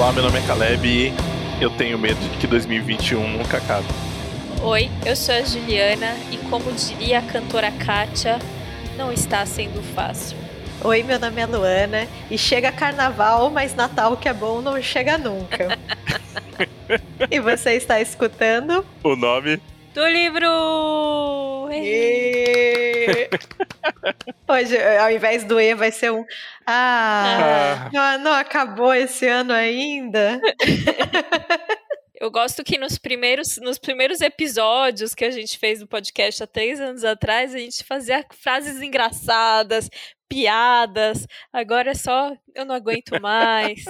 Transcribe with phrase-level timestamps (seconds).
[0.00, 1.12] Olá, meu nome é Caleb e
[1.62, 3.84] eu tenho medo de que 2021 nunca acabe.
[4.62, 8.38] Oi, eu sou a Juliana e como diria a cantora Kátia,
[8.96, 10.38] não está sendo fácil.
[10.82, 15.18] Oi, meu nome é Luana e chega carnaval, mas Natal que é bom não chega
[15.18, 15.78] nunca.
[17.30, 18.82] e você está escutando?
[19.04, 19.60] O nome
[19.94, 20.46] do livro!
[24.48, 26.24] Hoje, ao invés do E, vai ser um.
[26.66, 27.90] Ah, ah.
[27.92, 30.40] Não, não acabou esse ano ainda?
[32.20, 36.46] Eu gosto que nos primeiros, nos primeiros episódios que a gente fez do podcast há
[36.46, 39.88] três anos atrás, a gente fazia frases engraçadas,
[40.28, 41.26] piadas.
[41.50, 43.84] Agora é só eu não aguento mais.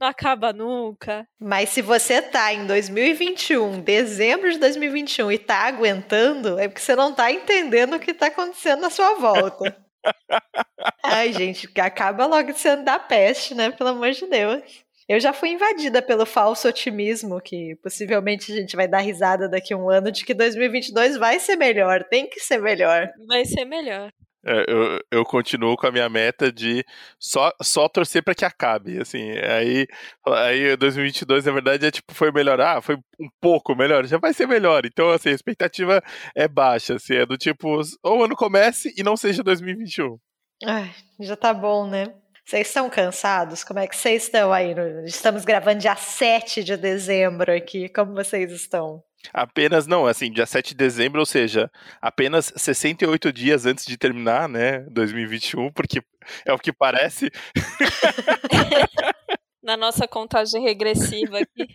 [0.00, 1.26] Não acaba nunca.
[1.40, 6.94] Mas se você tá em 2021, dezembro de 2021 e tá aguentando, é porque você
[6.94, 9.76] não tá entendendo o que tá acontecendo na sua volta.
[11.04, 13.70] Ai, gente, acaba logo esse ano da peste, né?
[13.70, 14.62] Pelo amor de Deus.
[15.08, 19.72] Eu já fui invadida pelo falso otimismo que possivelmente a gente vai dar risada daqui
[19.72, 23.08] a um ano de que 2022 vai ser melhor, tem que ser melhor.
[23.26, 24.12] Vai ser melhor.
[24.44, 26.84] É, eu, eu continuo com a minha meta de
[27.18, 29.86] só, só torcer para que acabe, assim, aí,
[30.26, 34.32] aí 2022 na verdade é tipo, foi melhorar, ah, foi um pouco melhor, já vai
[34.32, 36.00] ser melhor, então assim, a expectativa
[36.36, 40.16] é baixa, assim, é do tipo, ou o ano comece e não seja 2021.
[40.64, 42.14] Ai, já tá bom, né?
[42.44, 43.62] Vocês estão cansados?
[43.62, 44.74] Como é que vocês estão aí?
[45.04, 47.90] Estamos gravando dia 7 de dezembro aqui.
[47.90, 49.04] Como vocês estão?
[49.32, 54.48] Apenas, não, assim, dia 7 de dezembro, ou seja, apenas 68 dias antes de terminar,
[54.48, 56.02] né, 2021, porque
[56.46, 57.30] é o que parece.
[59.62, 61.66] Na nossa contagem regressiva aqui.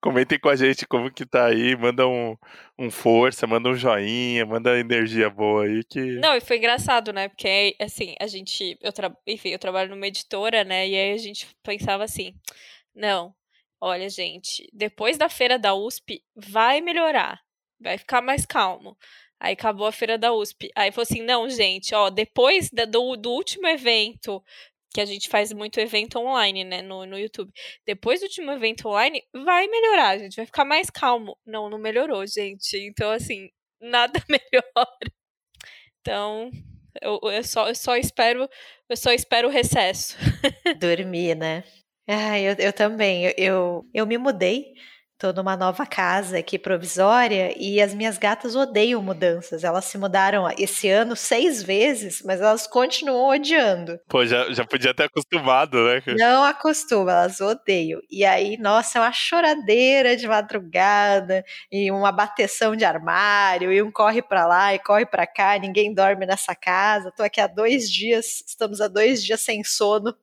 [0.00, 2.36] Comentem com a gente como que tá aí, manda um,
[2.78, 6.18] um força, manda um joinha, manda energia boa aí que...
[6.20, 9.14] Não, e foi engraçado, né, porque assim, a gente, eu tra...
[9.26, 12.34] enfim, eu trabalho numa editora, né, e aí a gente pensava assim,
[12.94, 13.34] não,
[13.80, 17.40] olha gente, depois da feira da USP vai melhorar,
[17.80, 18.96] vai ficar mais calmo.
[19.40, 20.70] Aí acabou a feira da USP.
[20.74, 24.42] Aí falou assim: não, gente, ó, depois do, do último evento
[24.92, 27.52] que a gente faz muito evento online, né, no, no YouTube.
[27.86, 31.36] Depois do último evento online, vai melhorar, a gente vai ficar mais calmo.
[31.46, 32.76] Não, não melhorou, gente.
[32.78, 33.48] Então, assim,
[33.80, 35.12] nada melhora.
[36.00, 36.50] Então,
[37.02, 38.48] eu, eu, só, eu só espero,
[38.88, 40.16] eu só espero o recesso.
[40.80, 41.64] Dormir, né?
[42.08, 43.26] Ah, eu, eu também.
[43.26, 44.74] Eu, eu, eu me mudei
[45.18, 49.64] Tô numa nova casa aqui provisória e as minhas gatas odeiam mudanças.
[49.64, 53.98] Elas se mudaram esse ano seis vezes, mas elas continuam odiando.
[54.08, 56.00] Pô, já, já podia ter acostumado, né?
[56.16, 58.00] Não acostuma, elas odeiam.
[58.08, 63.90] E aí, nossa, é uma choradeira de madrugada e uma bateção de armário e um
[63.90, 65.58] corre para lá e corre para cá.
[65.58, 67.10] Ninguém dorme nessa casa.
[67.10, 70.14] Tô aqui há dois dias, estamos há dois dias sem sono,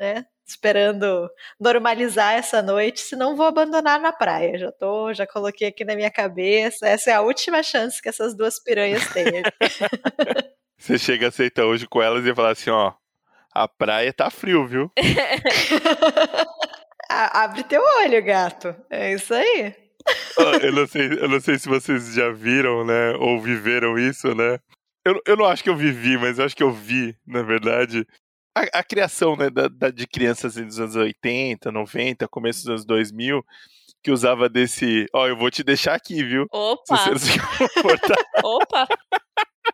[0.00, 0.24] né?
[0.46, 4.58] Esperando normalizar essa noite, senão vou abandonar na praia.
[4.58, 6.86] Já tô, já coloquei aqui na minha cabeça.
[6.86, 9.24] Essa é a última chance que essas duas piranhas têm.
[10.78, 12.92] Você chega a aceitar hoje com elas e fala assim, ó,
[13.54, 14.90] a praia tá frio, viu?
[17.08, 18.74] Abre teu olho, gato.
[18.90, 19.76] É isso aí.
[20.60, 24.58] Eu não sei, eu não sei se vocês já viram, né, ou viveram isso, né?
[25.04, 28.06] Eu, eu não acho que eu vivi, mas eu acho que eu vi, na verdade,
[28.54, 32.84] a, a criação né, da, da, de crianças dos anos 80, 90, começo dos anos
[32.84, 33.44] 2000,
[34.02, 36.46] que usava desse, ó, oh, eu vou te deixar aqui, viu?
[36.50, 36.96] Opa!
[36.96, 38.18] Se você não se comportar.
[38.44, 38.88] Opa!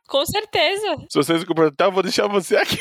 [0.07, 0.97] Com certeza.
[1.09, 2.79] Se você não se comportar, eu vou deixar você aqui.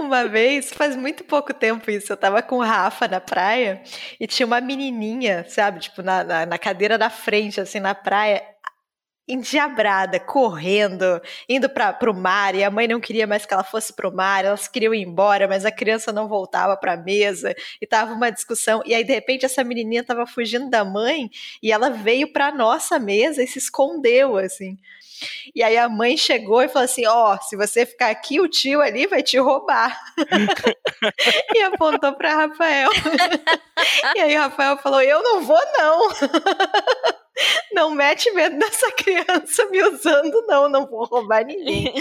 [0.00, 3.82] Uma vez, faz muito pouco tempo isso, eu tava com o Rafa na praia
[4.20, 8.42] e tinha uma menininha, sabe, tipo, na, na, na cadeira da frente, assim, na praia
[9.28, 13.92] endiabrada, correndo, indo para o mar, e a mãe não queria mais que ela fosse
[13.92, 17.54] para o mar, elas queriam ir embora, mas a criança não voltava para a mesa,
[17.80, 21.30] e tava uma discussão, e aí de repente essa menininha tava fugindo da mãe,
[21.62, 24.78] e ela veio para nossa mesa e se escondeu, assim.
[25.54, 28.48] E aí a mãe chegou e falou assim: Ó, oh, se você ficar aqui, o
[28.48, 29.98] tio ali vai te roubar.
[31.54, 32.90] e apontou para Rafael.
[34.14, 36.08] e aí Rafael falou: Eu não vou, não.
[37.78, 40.68] Não mete medo nessa criança me usando, não.
[40.68, 41.94] Não vou roubar ninguém.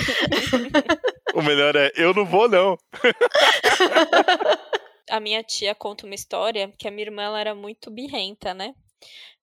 [1.35, 2.75] o melhor é: Eu não vou, não.
[5.07, 8.73] a minha tia conta uma história que a minha irmã ela era muito birrenta, né?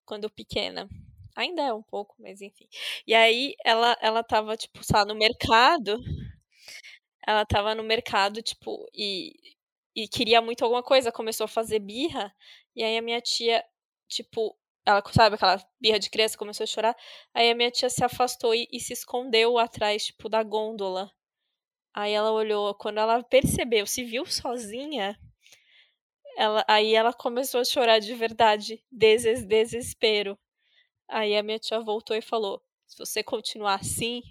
[0.05, 0.89] Quando pequena.
[1.37, 2.67] Ainda é um pouco, mas enfim.
[3.07, 5.97] E aí ela, ela tava, tipo, sabe, no mercado.
[7.25, 9.31] Ela tava no mercado, tipo, e,
[9.95, 12.29] e queria muito alguma coisa, começou a fazer birra.
[12.75, 13.63] E aí a minha tia,
[14.09, 14.53] tipo,
[14.85, 16.95] ela, sabe, aquela birra de criança, começou a chorar.
[17.33, 21.11] Aí a minha tia se afastou e, e se escondeu atrás, tipo, da gôndola.
[21.93, 25.17] Aí ela olhou, quando ela percebeu, se viu sozinha,
[26.37, 30.37] Ela, aí ela começou a chorar de verdade, deses, desespero.
[31.09, 34.23] Aí a minha tia voltou e falou: se você continuar assim,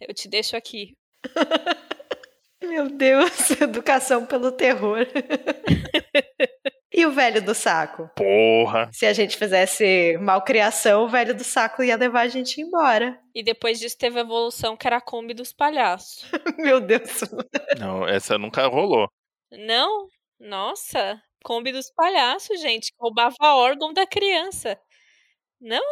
[0.00, 0.96] eu te deixo aqui.
[2.62, 5.06] Meu Deus, educação pelo terror.
[6.92, 8.10] e o velho do saco?
[8.16, 8.90] Porra!
[8.92, 13.18] Se a gente fizesse malcriação, o velho do saco ia levar a gente embora.
[13.34, 16.24] E depois disso teve a evolução que era a Kombi dos palhaços.
[16.58, 17.20] Meu Deus.
[17.78, 19.08] Não, essa nunca rolou.
[19.50, 20.08] Não?
[20.38, 22.92] Nossa, Kombi dos palhaços, gente.
[22.98, 24.78] Roubava órgão da criança.
[25.60, 25.82] Não?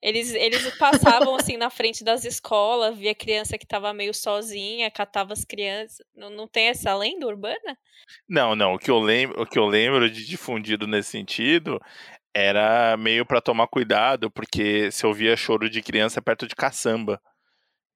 [0.00, 5.32] Eles, eles passavam assim na frente das escolas, via criança que tava meio sozinha, catava
[5.32, 6.06] as crianças.
[6.14, 7.76] Não, não tem essa lenda urbana?
[8.28, 8.74] Não, não.
[8.74, 11.80] O que eu lembro, o que eu lembro de difundido nesse sentido
[12.34, 17.20] era meio para tomar cuidado, porque se ouvia choro de criança perto de caçamba.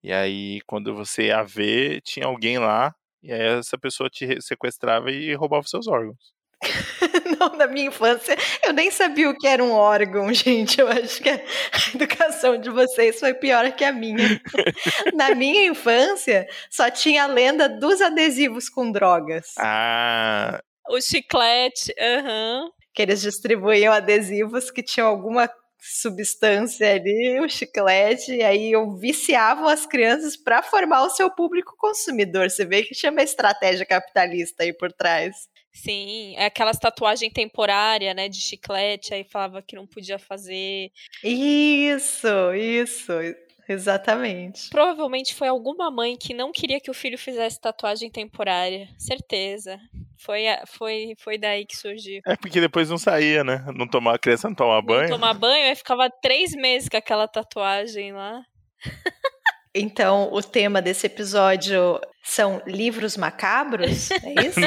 [0.03, 5.13] E aí, quando você ia ver, tinha alguém lá, e aí essa pessoa te sequestrava
[5.13, 6.33] e roubava seus órgãos.
[7.51, 10.81] Não, na minha infância, eu nem sabia o que era um órgão, gente.
[10.81, 11.41] Eu acho que a
[11.95, 14.41] educação de vocês foi pior que a minha.
[15.15, 19.55] na minha infância, só tinha a lenda dos adesivos com drogas.
[19.59, 20.61] Ah.
[20.89, 22.65] O chiclete, aham.
[22.65, 22.71] Uhum.
[22.95, 25.49] Que eles distribuíam adesivos que tinham alguma
[25.81, 31.75] substância ali, o chiclete, e aí eu viciavam as crianças para formar o seu público
[31.77, 32.51] consumidor.
[32.51, 35.35] Você vê que chama estratégia capitalista aí por trás.
[35.73, 40.91] Sim, é aquelas tatuagem temporária, né, de chiclete, aí falava que não podia fazer.
[41.25, 43.13] Isso, isso.
[43.69, 44.69] Exatamente.
[44.71, 48.89] Provavelmente foi alguma mãe que não queria que o filho fizesse tatuagem temporária.
[48.99, 49.79] Certeza.
[50.19, 52.21] Foi, foi, foi daí que surgiu.
[52.27, 53.65] É porque depois não saía, né?
[53.75, 55.09] Não tomar, a criança não tomar banho.
[55.09, 58.43] Não tomar banho, aí ficava três meses com aquela tatuagem lá.
[59.75, 64.17] Então, o tema desse episódio são livros macabros, é
[64.47, 64.61] isso?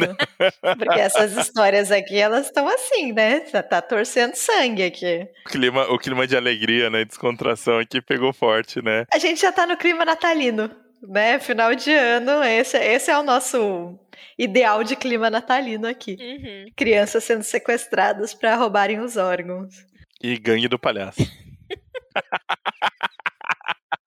[0.77, 3.41] Porque essas histórias aqui, elas estão assim, né?
[3.41, 5.27] Tá, tá torcendo sangue aqui.
[5.45, 7.05] O clima, o clima de alegria, né?
[7.05, 9.05] Descontração aqui pegou forte, né?
[9.13, 10.71] A gente já tá no clima natalino,
[11.01, 11.39] né?
[11.39, 13.97] Final de ano, esse, esse é o nosso
[14.37, 16.17] ideal de clima natalino aqui.
[16.19, 16.65] Uhum.
[16.75, 19.85] Crianças sendo sequestradas para roubarem os órgãos.
[20.21, 21.21] E gangue do palhaço.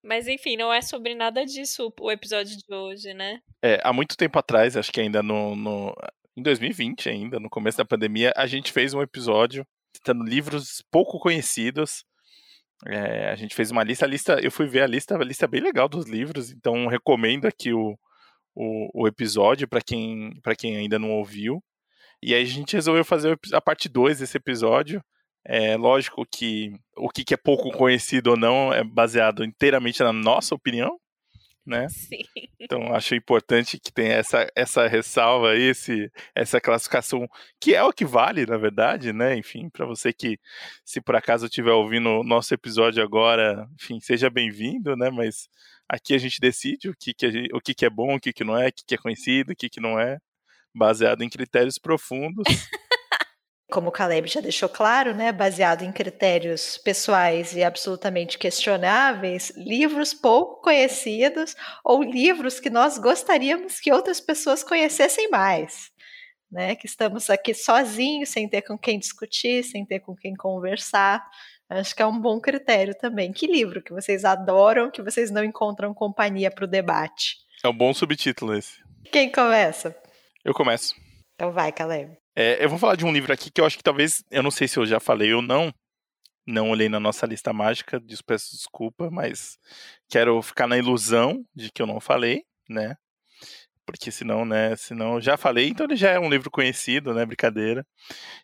[0.08, 3.42] Mas enfim, não é sobre nada disso o episódio de hoje, né?
[3.62, 5.94] É, há muito tempo atrás, acho que ainda no, no
[6.34, 11.18] em 2020 ainda, no começo da pandemia, a gente fez um episódio citando livros pouco
[11.18, 12.06] conhecidos.
[12.86, 15.44] É, a gente fez uma lista, a lista, eu fui ver a lista, a lista
[15.44, 17.94] é bem legal dos livros, então recomendo aqui o,
[18.54, 21.62] o, o episódio para quem, quem ainda não ouviu.
[22.22, 25.04] E aí a gente resolveu fazer a parte 2 desse episódio,
[25.48, 30.54] é lógico que o que é pouco conhecido ou não é baseado inteiramente na nossa
[30.54, 31.00] opinião,
[31.64, 31.88] né?
[31.88, 32.22] Sim.
[32.60, 37.26] Então acho importante que tenha essa, essa ressalva aí, esse, essa classificação,
[37.58, 39.38] que é o que vale, na verdade, né?
[39.38, 40.38] Enfim, para você que,
[40.84, 45.08] se por acaso estiver ouvindo o nosso episódio agora, enfim, seja bem-vindo, né?
[45.10, 45.48] Mas
[45.88, 48.34] aqui a gente decide o que, que, gente, o que, que é bom, o que,
[48.34, 50.18] que não é, o que, que é conhecido, o que, que não é,
[50.74, 52.44] baseado em critérios profundos.
[53.70, 60.14] como o Caleb já deixou claro, né, baseado em critérios pessoais e absolutamente questionáveis, livros
[60.14, 61.54] pouco conhecidos
[61.84, 65.90] ou livros que nós gostaríamos que outras pessoas conhecessem mais.
[66.50, 71.22] Né, que estamos aqui sozinhos, sem ter com quem discutir, sem ter com quem conversar.
[71.68, 73.34] Acho que é um bom critério também.
[73.34, 77.36] Que livro que vocês adoram, que vocês não encontram companhia para o debate?
[77.62, 78.80] É um bom subtítulo esse.
[79.12, 79.94] Quem começa?
[80.42, 80.94] Eu começo.
[81.38, 82.18] Então vai, Caleb.
[82.34, 84.50] É, eu vou falar de um livro aqui que eu acho que talvez, eu não
[84.50, 85.72] sei se eu já falei ou não,
[86.44, 89.56] não olhei na nossa lista mágica, peço desculpa, mas
[90.08, 92.96] quero ficar na ilusão de que eu não falei, né?
[93.86, 97.24] Porque senão, né, senão eu já falei, então ele já é um livro conhecido, né,
[97.24, 97.86] brincadeira,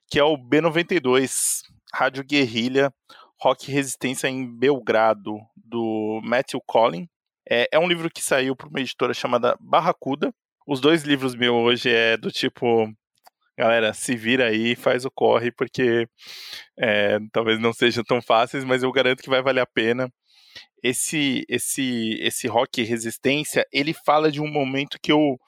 [0.08, 2.94] que é o B92, Rádio Guerrilha,
[3.40, 7.08] Rock Resistência em Belgrado, do Matthew Collin.
[7.50, 10.32] É, é um livro que saiu por uma editora chamada Barracuda.
[10.66, 12.90] Os dois livros meus hoje é do tipo
[13.56, 16.08] galera, se vira aí, faz o corre, porque
[16.78, 20.10] é, talvez não sejam tão fáceis, mas eu garanto que vai valer a pena.
[20.82, 25.38] Esse, esse, esse rock resistência, ele fala de um momento que eu,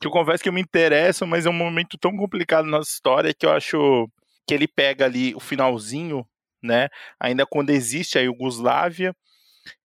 [0.00, 2.90] que eu confesso que eu me interesso, mas é um momento tão complicado na nossa
[2.90, 4.08] história que eu acho
[4.46, 6.26] que ele pega ali o finalzinho,
[6.62, 6.88] né?
[7.20, 9.14] Ainda quando existe a Iugoslávia,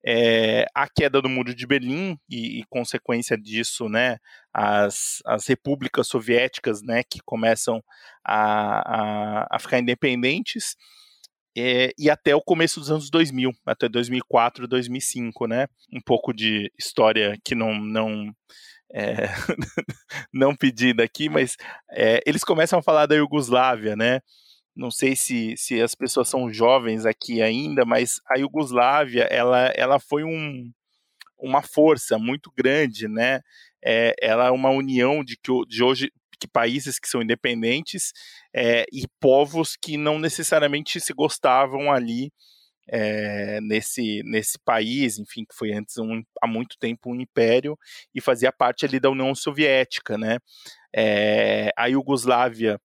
[0.06, 4.18] é, a queda do muro de Berlim e, e, consequência disso, né,
[4.54, 7.84] as, as repúblicas soviéticas, né, que começam
[8.24, 10.76] a, a, a ficar independentes
[11.58, 16.72] é, e até o começo dos anos 2000, até 2004, 2005, né, um pouco de
[16.78, 18.34] história que não, não
[18.94, 19.28] é,
[20.34, 21.56] não pedida aqui, mas
[21.92, 24.22] é, eles começam a falar da Iugoslávia, né?
[24.76, 30.00] Não sei se, se as pessoas são jovens aqui ainda, mas a Iugoslávia ela, ela
[30.00, 30.72] foi um,
[31.38, 33.42] uma força muito grande, né?
[33.84, 38.12] É, ela é uma união de que de hoje que países que são independentes
[38.56, 42.32] é, e povos que não necessariamente se gostavam ali
[42.90, 47.78] é, nesse, nesse país, enfim, que foi antes um, há muito tempo um império
[48.14, 50.40] e fazia parte ali da União Soviética, né?
[50.94, 52.80] É, a Iugoslávia,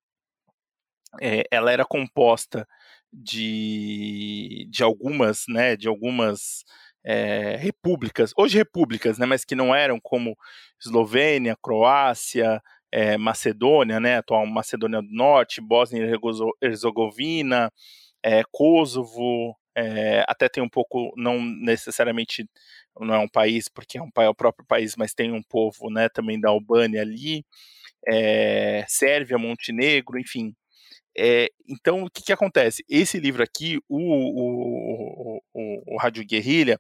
[1.21, 2.67] é, ela era composta
[3.13, 6.65] de, de algumas, né, de algumas
[7.05, 10.37] é, repúblicas, hoje repúblicas, né, mas que não eram como
[10.81, 12.61] Eslovênia, Croácia,
[12.93, 17.73] é, Macedônia, né, atual Macedônia do Norte, Bósnia e Herzegovina,
[18.23, 22.49] é, Kosovo, é, até tem um pouco, não necessariamente
[22.99, 25.91] não é um país, porque é um é o próprio país, mas tem um povo,
[25.91, 27.45] né, também da Albânia ali,
[28.07, 30.55] é, Sérvia, Montenegro, enfim.
[31.19, 32.85] É, então, o que, que acontece?
[32.89, 36.79] Esse livro aqui, o, o, o, o Rádio Guerrilha,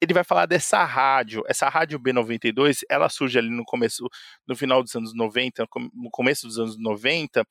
[0.00, 1.42] ele vai falar dessa rádio.
[1.48, 4.08] Essa rádio B92, ela surge ali no começo,
[4.46, 7.44] no final dos anos 90, no começo dos anos 90,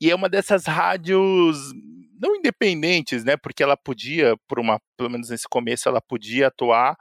[0.00, 1.56] e é uma dessas rádios
[2.20, 3.36] não independentes, né?
[3.36, 6.96] Porque ela podia, por uma, pelo menos nesse começo, ela podia atuar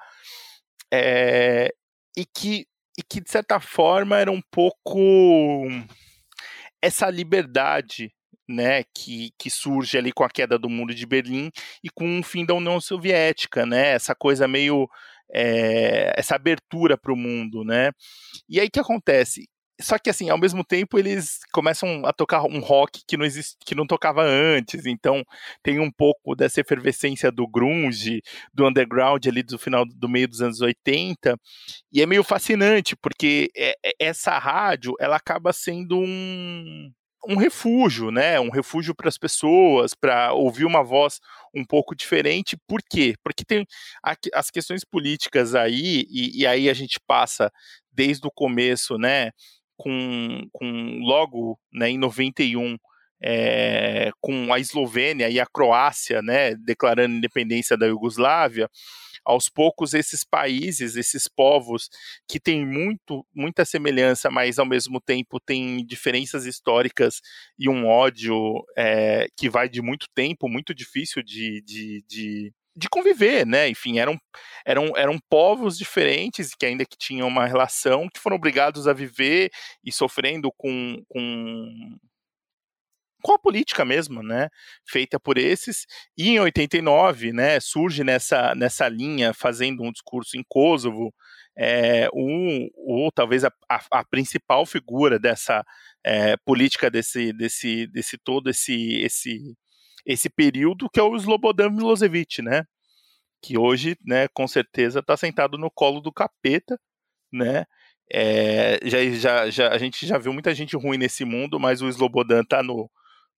[0.93, 1.73] é,
[2.17, 2.65] e que
[2.97, 4.99] e que de certa forma era um pouco
[6.81, 8.11] essa liberdade
[8.47, 11.51] né, que, que surge ali com a queda do muro de Berlim
[11.83, 14.87] e com o fim da União Soviética, né, essa coisa meio
[15.33, 17.91] é, essa abertura para o mundo, né?
[18.49, 19.47] E aí que acontece?
[19.79, 23.57] Só que assim, ao mesmo tempo eles começam a tocar um rock que não existe,
[23.65, 25.23] que não tocava antes, então
[25.63, 28.21] tem um pouco dessa efervescência do grunge,
[28.53, 31.35] do underground ali do final do meio dos anos 80,
[31.91, 36.91] e é meio fascinante porque é, essa rádio, ela acaba sendo um
[37.27, 38.39] um refúgio, né?
[38.39, 41.19] Um refúgio para as pessoas, para ouvir uma voz
[41.55, 42.57] um pouco diferente.
[42.67, 43.15] Por quê?
[43.23, 43.65] Porque tem
[44.33, 47.51] as questões políticas aí, e, e aí a gente passa
[47.91, 49.31] desde o começo, né?
[49.81, 52.77] com, com logo né, em 91
[53.23, 58.69] é, eh, com a Eslovênia e a Croácia né, declarando independência da Iugoslávia,
[59.25, 61.89] aos poucos esses países, esses povos
[62.27, 67.21] que têm muito, muita semelhança, mas ao mesmo tempo têm diferenças históricas
[67.57, 72.87] e um ódio é, que vai de muito tempo, muito difícil de, de, de de
[72.89, 73.67] conviver, né?
[73.67, 74.17] Enfim, eram,
[74.65, 79.49] eram, eram povos diferentes que ainda que tinham uma relação, que foram obrigados a viver
[79.83, 81.97] e sofrendo com, com,
[83.21, 84.49] com a política mesmo, né?
[84.85, 85.85] Feita por esses.
[86.17, 91.13] E em 89, né, surge nessa, nessa linha, fazendo um discurso em Kosovo,
[91.57, 95.63] é, um, ou talvez a, a, a, principal figura dessa
[96.03, 99.55] é, política desse, desse, desse todo esse, esse
[100.05, 102.63] esse período que é o Slobodan Milosevic, né?
[103.41, 106.79] Que hoje, né, com certeza está sentado no colo do capeta,
[107.31, 107.65] né?
[108.13, 111.87] É, já, já, já, a gente já viu muita gente ruim nesse mundo, mas o
[111.87, 112.89] Slobodan está no,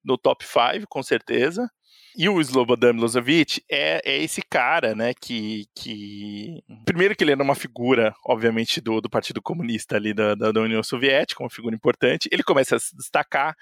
[0.03, 1.69] no top 5, com certeza.
[2.15, 6.61] E o Slobodan Milosevic é, é esse cara, né, que, que...
[6.85, 10.83] Primeiro que ele era uma figura, obviamente, do, do Partido Comunista ali da, da, União
[10.83, 12.29] Soviética, uma figura importante.
[12.31, 13.55] Ele começa a se destacar,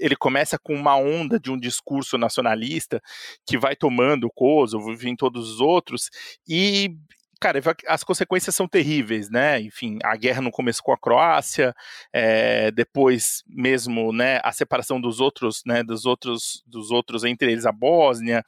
[0.00, 3.00] ele começa com uma onda de um discurso nacionalista
[3.46, 6.10] que vai tomando o Kosovo, em todos os outros,
[6.48, 6.90] e
[7.40, 9.60] cara, as consequências são terríveis, né?
[9.60, 11.74] Enfim, a guerra no começo com a Croácia,
[12.12, 17.66] é, depois mesmo, né, a separação dos outros, né, dos outros, dos outros entre eles
[17.66, 18.42] a Bósnia,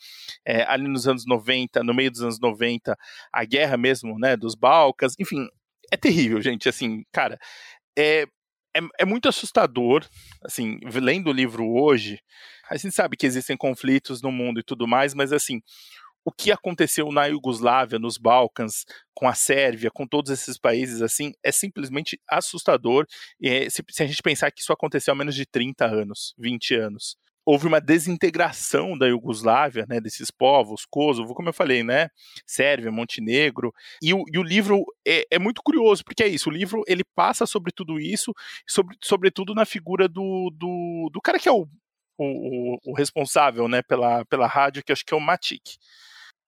[0.44, 2.96] é, ali nos anos 90, no meio dos anos 90,
[3.32, 5.46] a guerra mesmo, né, dos Balcãs, enfim,
[5.92, 7.38] é terrível, gente, assim, cara,
[7.96, 8.26] é,
[8.76, 10.06] é, é muito assustador,
[10.44, 12.20] assim, lendo o livro hoje,
[12.70, 15.60] a gente sabe que existem conflitos no mundo e tudo mais, mas assim,
[16.28, 21.32] o que aconteceu na Iugoslávia, nos Balcãs, com a Sérvia, com todos esses países assim,
[21.42, 23.06] é simplesmente assustador.
[23.42, 26.74] É, se, se, a gente pensar que isso aconteceu há menos de 30 anos, 20
[26.74, 27.16] anos.
[27.46, 32.10] Houve uma desintegração da Iugoslávia, né, desses povos, Kosovo, como eu falei, né,
[32.46, 36.52] Sérvia, Montenegro, e o, e o livro é, é, muito curioso, porque é isso, o
[36.52, 38.34] livro ele passa sobre tudo isso,
[38.68, 41.66] sobre, sobretudo na figura do, do, do cara que é o,
[42.18, 45.62] o, o, responsável, né, pela, pela rádio, que acho que é o Matic.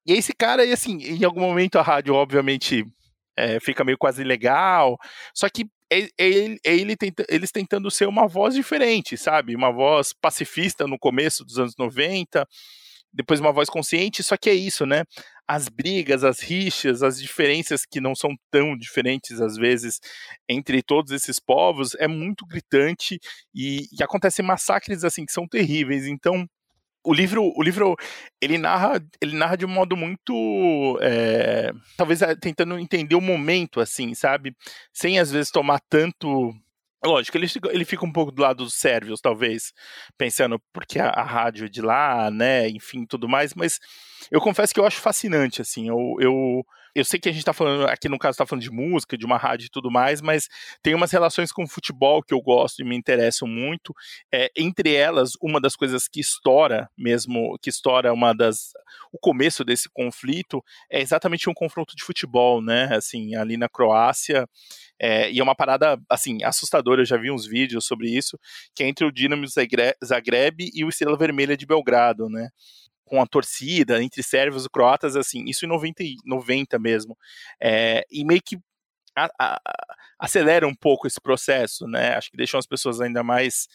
[0.07, 2.85] E esse cara, e assim, em algum momento a rádio, obviamente,
[3.37, 4.97] é, fica meio quase legal.
[5.35, 9.57] Só que ele, ele tenta, eles tentando ser uma voz diferente, sabe?
[9.57, 12.47] Uma voz pacifista no começo dos anos 90,
[13.13, 15.05] depois uma voz consciente, só que é isso, né?
[15.51, 19.99] as brigas, as rixas, as diferenças que não são tão diferentes às vezes
[20.49, 23.19] entre todos esses povos é muito gritante
[23.53, 26.07] e, e acontecem massacres assim que são terríveis.
[26.07, 26.47] Então
[27.05, 27.97] o livro, o livro
[28.41, 33.81] ele narra, ele narra de um modo muito, é, talvez eh, tentando entender o momento,
[33.81, 34.55] assim, sabe,
[34.93, 36.53] sem às vezes tomar tanto
[37.03, 39.73] Lógico, ele, ele fica um pouco do lado dos sérvios, talvez,
[40.19, 43.79] pensando porque a, a, rádio é de lá, né, enfim, tudo mais, mas
[44.31, 46.63] eu confesso que eu acho fascinante, assim, eu, eu,
[46.95, 49.25] eu sei que a gente está falando, aqui no caso está falando de música, de
[49.25, 50.49] uma rádio e tudo mais, mas
[50.83, 53.95] tem umas relações com o futebol que eu gosto e me interessam muito.
[54.33, 58.71] É, entre elas, uma das coisas que estoura mesmo, que estoura uma das.
[59.13, 62.89] O começo desse conflito é exatamente um confronto de futebol, né?
[62.93, 64.49] Assim, ali na Croácia.
[65.01, 67.01] É, e é uma parada, assim, assustadora.
[67.01, 68.39] Eu já vi uns vídeos sobre isso,
[68.75, 72.49] que é entre o Dinamo Zagreb e o Estrela Vermelha de Belgrado, né?
[73.11, 77.19] Com a torcida, entre sérvios e croatas, assim, isso em 90, 90 mesmo.
[77.61, 78.57] É, e meio que
[79.17, 79.61] a, a,
[80.17, 82.15] acelera um pouco esse processo, né?
[82.15, 83.67] Acho que deixam as pessoas ainda mais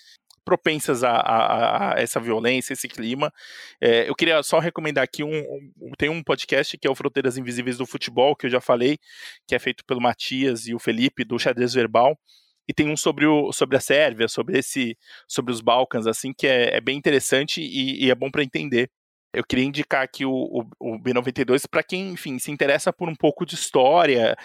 [0.45, 3.29] propensas a, a, a essa violência, esse clima.
[3.81, 5.37] É, eu queria só recomendar aqui um,
[5.81, 8.97] um, tem um podcast que é o Fronteiras Invisíveis do Futebol, que eu já falei,
[9.45, 12.17] que é feito pelo Matias e o Felipe do Xadrez Verbal.
[12.67, 16.47] E tem um sobre, o, sobre a Sérvia, sobre esse, sobre os Balcãs, assim, que
[16.47, 18.89] é, é bem interessante e, e é bom para entender
[19.35, 23.15] eu queria indicar aqui o, o, o B92 para quem, enfim, se interessa por um
[23.15, 24.35] pouco de história,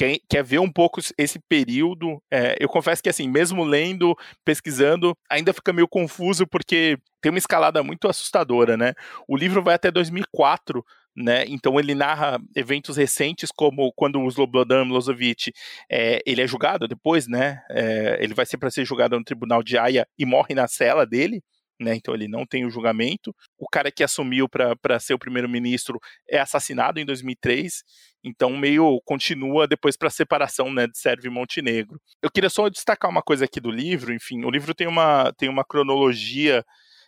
[0.00, 2.22] quer, quer ver um pouco esse período.
[2.30, 7.38] É, eu confesso que, assim, mesmo lendo, pesquisando, ainda fica meio confuso porque tem uma
[7.38, 8.94] escalada muito assustadora, né?
[9.28, 10.84] O livro vai até 2004.
[11.16, 11.44] Né?
[11.48, 15.52] Então ele narra eventos recentes como quando o Slobodan Milosevic
[15.90, 17.60] é, ele é julgado depois, né?
[17.68, 21.04] É, ele vai ser para ser julgado no tribunal de Haia e morre na cela
[21.04, 21.42] dele,
[21.80, 21.94] né?
[21.94, 23.34] Então ele não tem o julgamento.
[23.58, 27.82] O cara que assumiu para ser o primeiro-ministro é assassinado em 2003.
[28.22, 31.98] Então meio continua depois para a separação, né, de Sérvia e Montenegro.
[32.22, 34.12] Eu queria só destacar uma coisa aqui do livro.
[34.12, 36.62] Enfim, o livro tem uma tem uma cronologia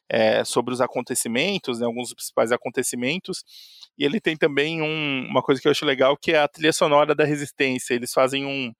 [0.09, 3.45] é, sobre os acontecimentos, né, alguns dos principais acontecimentos.
[3.99, 6.73] E ele tem também um, uma coisa que eu acho legal, que é a trilha
[6.73, 7.95] sonora da Resistência.
[7.95, 8.73] Eles fazem um,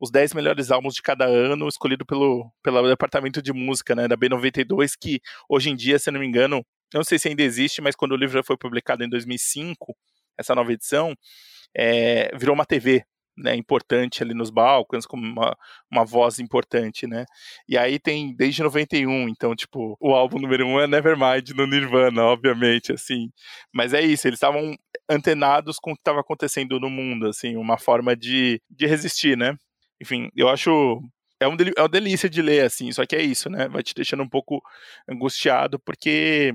[0.00, 4.16] os 10 melhores álbuns de cada ano, escolhido pelo, pelo departamento de música, né, da
[4.16, 7.94] B92, que hoje em dia, se não me engano, não sei se ainda existe, mas
[7.96, 9.94] quando o livro foi publicado em 2005,
[10.38, 11.14] essa nova edição,
[11.76, 13.04] é, virou uma TV,
[13.36, 15.56] né, importante ali nos balcões, como uma,
[15.90, 17.24] uma voz importante, né?
[17.68, 22.24] E aí tem desde 91, então, tipo, o álbum número um é Nevermind no Nirvana,
[22.24, 23.30] obviamente, assim.
[23.72, 24.76] Mas é isso, eles estavam
[25.08, 29.56] antenados com o que estava acontecendo no mundo, assim, uma forma de, de resistir, né?
[30.00, 31.02] Enfim, eu acho.
[31.40, 33.68] É, um, é uma delícia de ler, assim, só que é isso, né?
[33.68, 34.60] Vai te deixando um pouco
[35.08, 36.52] angustiado, porque,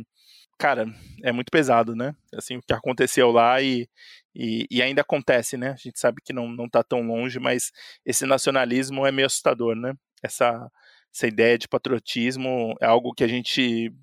[0.57, 0.85] cara,
[1.23, 2.13] é muito pesado, né?
[2.35, 3.87] Assim, o que aconteceu lá e,
[4.35, 5.69] e, e, ainda acontece, né?
[5.71, 7.71] A gente sabe que não, não tá tão longe, mas
[8.05, 9.93] esse nacionalismo é meio assustador, né?
[10.21, 10.69] Essa,
[11.13, 13.93] essa ideia de patriotismo é algo que a gente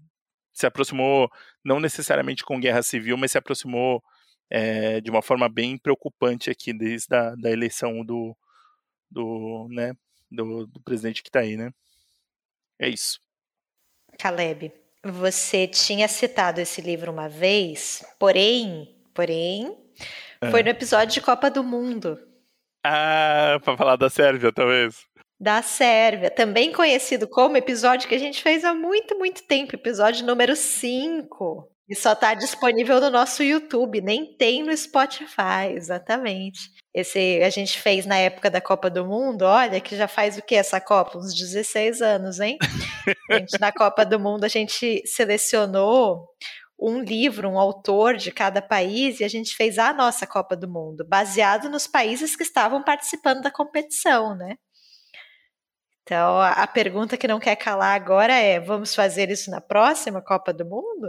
[0.52, 1.30] se aproximou,
[1.64, 4.02] não necessariamente com guerra civil, mas se aproximou
[4.50, 8.36] é, de uma forma bem preocupante aqui desde a da eleição do,
[9.10, 9.94] do, né,
[10.30, 11.70] do, do presidente que está aí, né?
[12.78, 13.20] É isso.
[14.18, 19.76] Caleb, você tinha citado esse livro uma vez, porém, porém,
[20.40, 20.50] é.
[20.50, 22.18] foi no episódio de Copa do Mundo.
[22.84, 25.06] Ah, para falar da Sérvia, talvez.
[25.38, 30.26] Da Sérvia, também conhecido como episódio que a gente fez há muito, muito tempo, episódio
[30.26, 31.70] número 5.
[31.88, 36.70] E só está disponível no nosso YouTube, nem tem no Spotify, exatamente.
[36.92, 40.42] Esse a gente fez na época da Copa do Mundo, olha que já faz o
[40.42, 41.18] que essa Copa?
[41.18, 42.58] Uns 16 anos, hein?
[43.30, 46.28] gente, na Copa do Mundo a gente selecionou
[46.80, 50.68] um livro, um autor de cada país e a gente fez a nossa Copa do
[50.68, 54.56] Mundo, baseado nos países que estavam participando da competição, né?
[56.02, 60.52] Então, a pergunta que não quer calar agora é: vamos fazer isso na próxima Copa
[60.52, 61.08] do Mundo?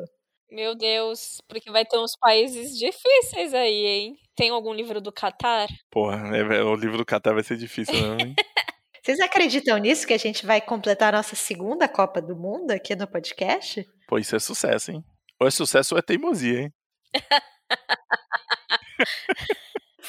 [0.51, 4.17] Meu Deus, porque vai ter uns países difíceis aí, hein?
[4.35, 5.69] Tem algum livro do Catar?
[5.89, 8.35] Porra, é, o livro do Catar vai ser difícil, não, hein?
[9.01, 12.93] Vocês acreditam nisso que a gente vai completar a nossa segunda Copa do Mundo aqui
[12.97, 13.87] no podcast?
[14.07, 15.01] Pô, isso é sucesso, hein?
[15.39, 16.73] Ou é sucesso ou é teimosia, hein?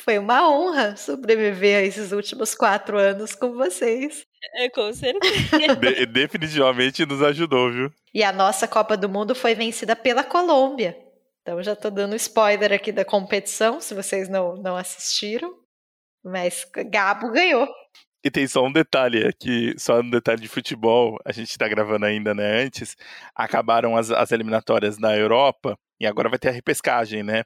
[0.05, 4.27] Foi uma honra sobreviver a esses últimos quatro anos com vocês.
[4.57, 5.77] É, com certeza.
[5.81, 7.93] De definitivamente nos ajudou, viu?
[8.13, 10.97] E a nossa Copa do Mundo foi vencida pela Colômbia.
[11.41, 15.55] Então já tô dando spoiler aqui da competição, se vocês não, não assistiram.
[16.25, 17.69] Mas Gabo ganhou.
[18.25, 22.07] E tem só um detalhe aqui, só um detalhe de futebol, a gente tá gravando
[22.07, 22.97] ainda, né, antes,
[23.35, 27.45] acabaram as, as eliminatórias na Europa, e agora vai ter a repescagem, né?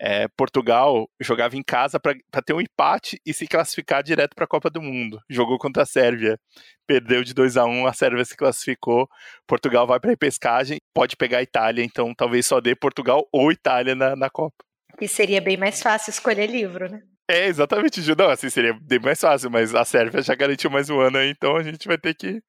[0.00, 4.48] É, Portugal jogava em casa para ter um empate e se classificar direto para a
[4.48, 5.20] Copa do Mundo.
[5.28, 6.40] Jogou contra a Sérvia,
[6.86, 9.06] perdeu de 2 a 1 a Sérvia se classificou.
[9.46, 13.52] Portugal vai para a repescagem, pode pegar a Itália, então talvez só dê Portugal ou
[13.52, 14.64] Itália na, na Copa.
[14.98, 17.02] E seria bem mais fácil escolher livro, né?
[17.30, 18.00] É, exatamente.
[18.16, 21.30] Não, assim seria bem mais fácil, mas a Sérvia já garantiu mais um ano aí,
[21.30, 22.42] então a gente vai ter que,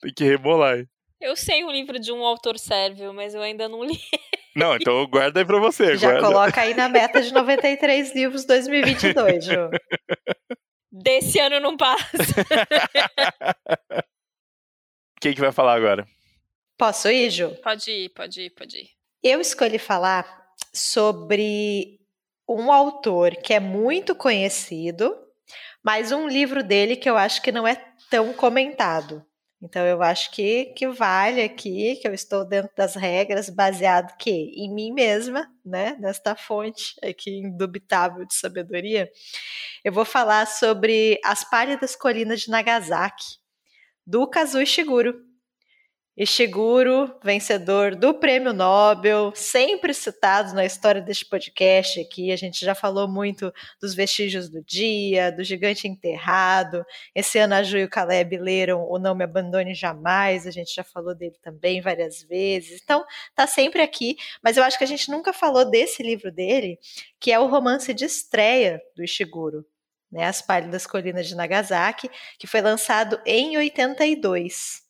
[0.00, 0.86] ter que rebolar.
[1.18, 3.98] Eu sei um livro de um autor sérvio, mas eu ainda não li.
[4.54, 5.98] Não, então guarda aí pra você.
[5.98, 6.28] Já guarda.
[6.28, 9.70] coloca aí na meta de 93 livros 2022, Ju.
[10.90, 12.06] Desse ano não passa.
[15.20, 16.08] Quem que vai falar agora?
[16.78, 17.54] Posso ir, Ju?
[17.62, 18.88] Pode ir, pode ir, pode ir.
[19.22, 20.24] Eu escolhi falar
[20.72, 22.00] sobre
[22.48, 25.16] um autor que é muito conhecido,
[25.82, 27.76] mas um livro dele que eu acho que não é
[28.10, 29.24] tão comentado.
[29.60, 34.30] Então eu acho que, que vale aqui, que eu estou dentro das regras, baseado que
[34.30, 39.10] em mim mesma, né, nesta fonte aqui indubitável de sabedoria,
[39.82, 43.38] eu vou falar sobre as pálidas colinas de Nagasaki,
[44.06, 45.25] do Kazuo Ishiguro.
[46.18, 52.32] Ishiguro, vencedor do Prêmio Nobel, sempre citado na história deste podcast aqui.
[52.32, 56.82] A gente já falou muito dos vestígios do dia, do gigante enterrado.
[57.14, 60.74] Esse ano a Ju e o Caleb leram O Não Me Abandone Jamais, a gente
[60.74, 62.80] já falou dele também várias vezes.
[62.82, 66.78] Então, tá sempre aqui, mas eu acho que a gente nunca falou desse livro dele,
[67.20, 69.66] que é o romance de estreia do Ishiguro.
[70.10, 74.85] Né, As Pálidas Colinas de Nagasaki, que foi lançado em 82.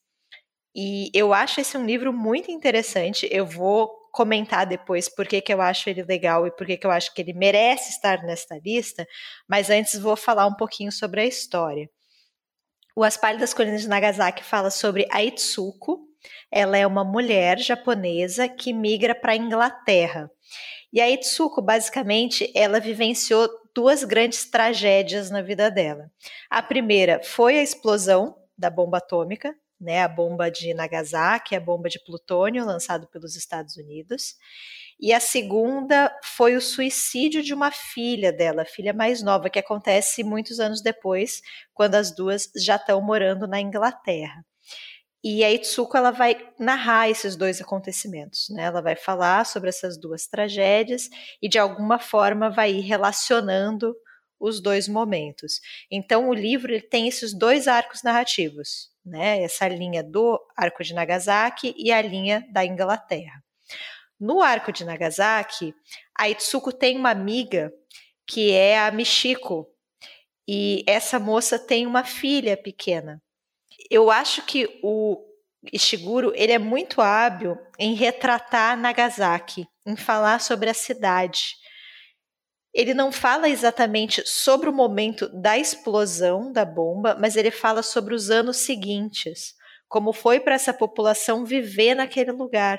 [0.79, 3.27] E eu acho esse um livro muito interessante.
[3.33, 6.87] Eu vou comentar depois por que, que eu acho ele legal e por que, que
[6.87, 9.07] eu acho que ele merece estar nesta lista,
[9.49, 11.89] mas antes vou falar um pouquinho sobre a história.
[12.95, 16.01] O As Pálidas Colinas de Nagasaki fala sobre a Itsuko.
[16.51, 20.31] Ela é uma mulher japonesa que migra para a Inglaterra.
[20.93, 26.11] E a Itsuko, basicamente, ela vivenciou duas grandes tragédias na vida dela.
[26.51, 31.89] A primeira foi a explosão da bomba atômica, né, a bomba de Nagasaki, a bomba
[31.89, 34.35] de plutônio lançado pelos Estados Unidos.
[34.99, 40.25] E a segunda foi o suicídio de uma filha dela, filha mais nova, que acontece
[40.25, 41.43] muitos anos depois,
[41.75, 44.43] quando as duas já estão morando na Inglaterra.
[45.23, 48.65] E a Itsuko ela vai narrar esses dois acontecimentos, né?
[48.65, 51.11] Ela vai falar sobre essas duas tragédias
[51.43, 53.95] e de alguma forma vai ir relacionando
[54.39, 55.61] os dois momentos.
[55.91, 59.43] Então o livro ele tem esses dois arcos narrativos, né?
[59.43, 63.43] Essa linha do arco de Nagasaki e a linha da Inglaterra.
[64.19, 65.75] No arco de Nagasaki,
[66.19, 67.73] a Itsuko tem uma amiga
[68.27, 69.69] que é a Michiko,
[70.49, 73.21] e essa moça tem uma filha pequena.
[73.91, 75.23] Eu acho que o
[75.73, 81.55] Ishiguro ele é muito hábil em retratar Nagasaki, em falar sobre a cidade
[82.77, 88.15] ele não fala exatamente sobre o momento da explosão da bomba, mas ele fala sobre
[88.15, 89.55] os anos seguintes,
[89.89, 92.79] como foi para essa população viver naquele lugar.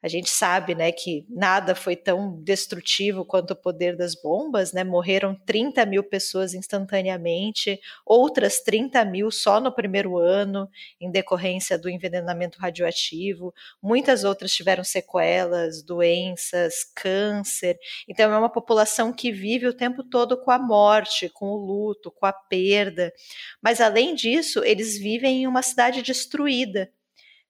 [0.00, 4.84] A gente sabe, né, que nada foi tão destrutivo quanto o poder das bombas, né?
[4.84, 10.68] Morreram 30 mil pessoas instantaneamente, outras 30 mil só no primeiro ano,
[11.00, 13.52] em decorrência do envenenamento radioativo.
[13.82, 17.76] Muitas outras tiveram sequelas, doenças, câncer.
[18.08, 22.12] Então é uma população que vive o tempo todo com a morte, com o luto,
[22.12, 23.12] com a perda.
[23.60, 26.88] Mas além disso, eles vivem em uma cidade destruída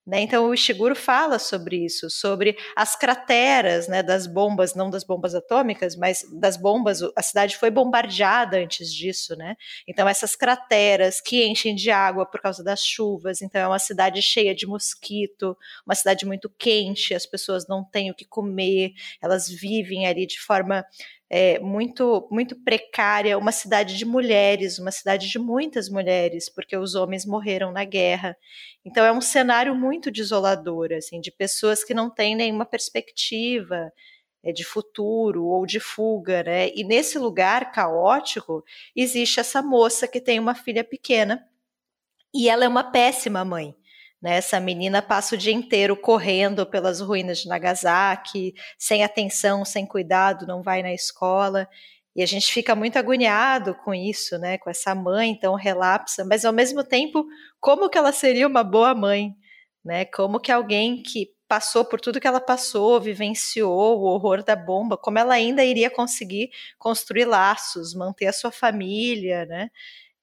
[0.09, 0.23] né?
[0.23, 5.35] Então o Ishiguro fala sobre isso, sobre as crateras né, das bombas, não das bombas
[5.35, 7.03] atômicas, mas das bombas.
[7.15, 9.55] A cidade foi bombardeada antes disso, né?
[9.87, 13.43] Então essas crateras que enchem de água por causa das chuvas.
[13.43, 17.13] Então é uma cidade cheia de mosquito, uma cidade muito quente.
[17.13, 20.87] As pessoas não têm o que comer, elas vivem ali de forma
[21.31, 26.95] é, muito, muito precária, uma cidade de mulheres, uma cidade de muitas mulheres, porque os
[26.95, 28.37] homens morreram na guerra.
[28.85, 33.93] Então é um cenário muito desolador, assim, de pessoas que não têm nenhuma perspectiva
[34.43, 36.71] é, de futuro ou de fuga, né?
[36.75, 38.65] E nesse lugar caótico
[38.97, 41.45] existe essa moça que tem uma filha pequena
[42.35, 43.75] e ela é uma péssima mãe.
[44.23, 44.37] Né?
[44.37, 50.47] Essa menina passa o dia inteiro correndo pelas ruínas de Nagasaki, sem atenção, sem cuidado,
[50.47, 51.69] não vai na escola.
[52.17, 54.59] E a gente fica muito agoniado com isso, né?
[54.59, 57.25] Com essa mãe tão relapsa, mas ao mesmo tempo,
[57.61, 59.35] como que ela seria uma boa mãe,
[59.85, 60.05] né?
[60.07, 64.99] Como que alguém que passou por tudo que ela passou, vivenciou o horror da bomba,
[64.99, 69.71] como ela ainda iria conseguir construir laços, manter a sua família, né?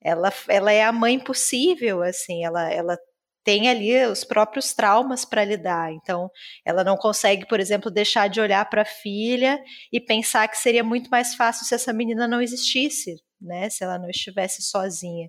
[0.06, 2.98] ela, ela é a mãe possível, assim, ela, ela
[3.46, 5.92] tem ali os próprios traumas para lidar.
[5.92, 6.28] Então,
[6.64, 10.82] ela não consegue, por exemplo, deixar de olhar para a filha e pensar que seria
[10.82, 13.70] muito mais fácil se essa menina não existisse, né?
[13.70, 15.28] Se ela não estivesse sozinha.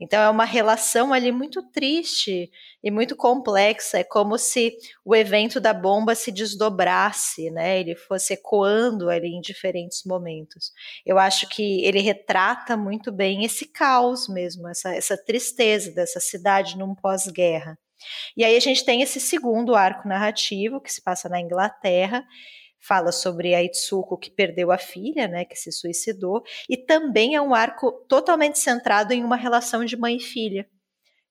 [0.00, 2.50] Então é uma relação ali muito triste
[2.84, 3.98] e muito complexa.
[3.98, 7.80] É como se o evento da bomba se desdobrasse, né?
[7.80, 10.72] Ele fosse ecoando ali em diferentes momentos.
[11.04, 16.76] Eu acho que ele retrata muito bem esse caos mesmo, essa, essa tristeza dessa cidade
[16.76, 17.78] num pós-guerra.
[18.36, 22.22] E aí a gente tem esse segundo arco narrativo que se passa na Inglaterra
[22.86, 27.40] fala sobre a Itsuko que perdeu a filha, né, que se suicidou, e também é
[27.40, 30.68] um arco totalmente centrado em uma relação de mãe e filha.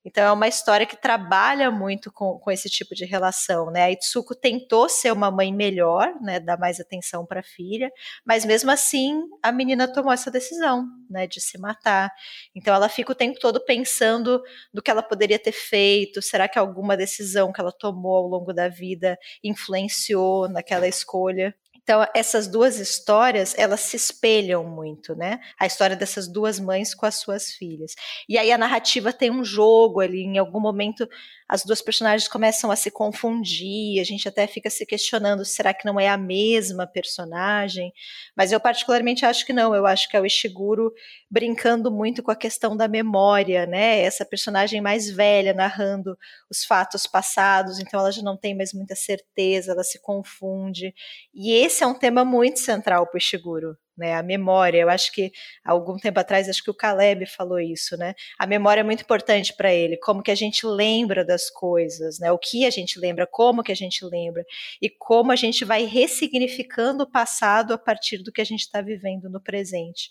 [0.06, 3.86] Então é uma história que trabalha muito com, com esse tipo de relação, né?
[3.86, 6.40] A Itsuko tentou ser uma mãe melhor, né?
[6.40, 7.92] Dar mais atenção para a filha,
[8.24, 11.26] mas mesmo assim a menina tomou essa decisão, né?
[11.26, 12.12] De se matar.
[12.56, 14.42] Então ela fica o tempo todo pensando
[14.72, 16.22] do que ela poderia ter feito.
[16.22, 21.56] Será que alguma decisão que ela tomou ao longo da vida influenciou naquela escolha?
[21.86, 25.40] Então, essas duas histórias, elas se espelham muito, né?
[25.60, 27.94] A história dessas duas mães com as suas filhas.
[28.28, 31.08] E aí a narrativa tem um jogo ali, em algum momento
[31.48, 35.86] as duas personagens começam a se confundir, a gente até fica se questionando, será que
[35.86, 37.94] não é a mesma personagem?
[38.36, 40.92] Mas eu particularmente acho que não, eu acho que é o Ishiguro
[41.30, 44.02] brincando muito com a questão da memória, né?
[44.02, 46.18] Essa personagem mais velha narrando
[46.50, 50.94] os fatos passados, então ela já não tem mais muita certeza, ela se confunde.
[51.34, 54.14] E esse é um tema muito central para o Ishiguro, né?
[54.14, 54.80] A memória.
[54.80, 55.32] Eu acho que
[55.64, 58.14] algum tempo atrás acho que o Caleb falou isso, né?
[58.38, 62.32] A memória é muito importante para ele, como que a gente lembra das coisas, né?
[62.32, 64.44] O que a gente lembra, como que a gente lembra
[64.82, 68.82] e como a gente vai ressignificando o passado a partir do que a gente está
[68.82, 70.10] vivendo no presente.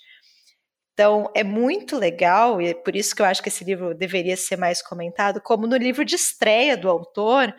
[0.94, 4.37] Então, é muito legal, e é por isso que eu acho que esse livro deveria
[4.37, 7.53] ser mais comentado, como no livro de estreia do autor,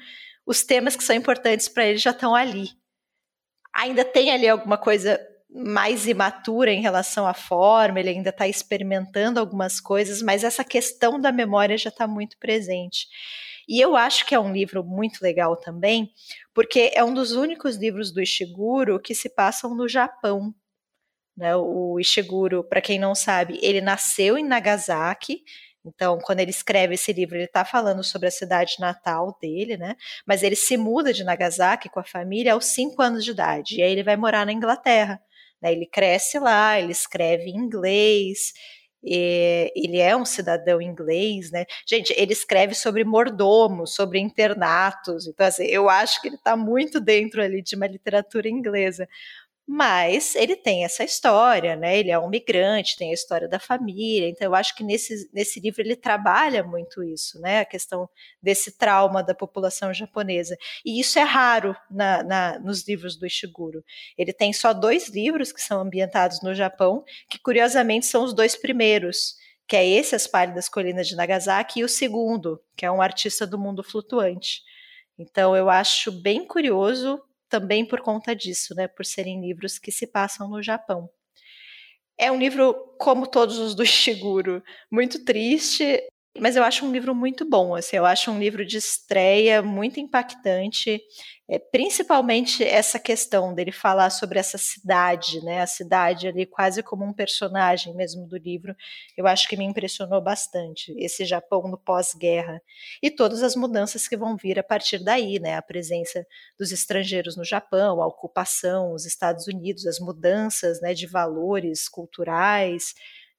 [0.46, 2.70] os temas que são importantes para ele já estão ali.
[3.74, 5.20] Ainda tem ali alguma coisa
[5.56, 11.20] mais imatura em relação à forma, ele ainda está experimentando algumas coisas, mas essa questão
[11.20, 13.08] da memória já está muito presente.
[13.68, 16.12] E eu acho que é um livro muito legal também,
[16.54, 20.54] porque é um dos únicos livros do Ishiguro que se passam no Japão.
[21.36, 21.56] Né?
[21.56, 25.42] O Ishiguro, para quem não sabe, ele nasceu em Nagasaki,
[25.86, 29.96] então, quando ele escreve esse livro, ele está falando sobre a cidade natal dele, né?
[30.26, 33.76] Mas ele se muda de Nagasaki com a família aos cinco anos de idade.
[33.78, 35.22] E aí ele vai morar na Inglaterra.
[35.66, 35.74] Né?
[35.74, 38.54] Ele cresce lá, ele escreve em inglês,
[39.04, 41.66] ele é um cidadão inglês, né?
[41.88, 47.00] Gente, ele escreve sobre mordomos, sobre internatos, então assim, eu acho que ele está muito
[47.00, 49.08] dentro ali de uma literatura inglesa.
[49.68, 51.98] Mas ele tem essa história, né?
[51.98, 54.30] Ele é um migrante, tem a história da família.
[54.30, 57.62] Então, eu acho que nesse, nesse livro ele trabalha muito isso, né?
[57.62, 58.08] A questão
[58.40, 60.56] desse trauma da população japonesa.
[60.86, 63.84] E isso é raro na, na, nos livros do Ishiguro.
[64.16, 68.56] Ele tem só dois livros que são ambientados no Japão, que curiosamente são os dois
[68.56, 69.34] primeiros,
[69.68, 73.48] que é esse As Pálidas Colinas de Nagasaki, e o segundo, que é um artista
[73.48, 74.62] do mundo flutuante.
[75.18, 77.20] Então, eu acho bem curioso
[77.56, 81.10] também por conta disso, né, por serem livros que se passam no Japão.
[82.18, 86.02] É um livro, como todos os do Ishiguro, muito triste,
[86.38, 87.76] mas eu acho um livro muito bom.
[87.76, 91.02] Assim, eu acho um livro de estreia muito impactante.
[91.48, 95.62] É, principalmente essa questão dele falar sobre essa cidade, né?
[95.62, 98.76] A cidade ali quase como um personagem mesmo do livro.
[99.16, 102.60] Eu acho que me impressionou bastante esse Japão no pós-guerra
[103.02, 105.56] e todas as mudanças que vão vir a partir daí, né?
[105.56, 106.26] A presença
[106.58, 112.96] dos estrangeiros no Japão, a ocupação, os Estados Unidos, as mudanças, né, de valores culturais.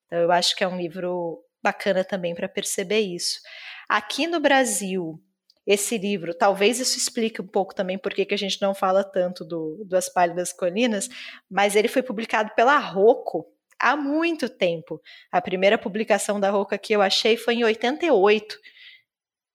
[0.06, 3.40] Então eu acho que é um livro bacana também para perceber isso.
[3.88, 5.20] Aqui no Brasil,
[5.66, 6.32] esse livro.
[6.32, 9.96] Talvez isso explique um pouco também por que a gente não fala tanto do, do
[9.96, 11.08] As Pálidas Colinas,
[11.50, 13.46] mas ele foi publicado pela Rocco
[13.78, 15.00] há muito tempo.
[15.30, 18.56] A primeira publicação da Rocco que eu achei foi em 88.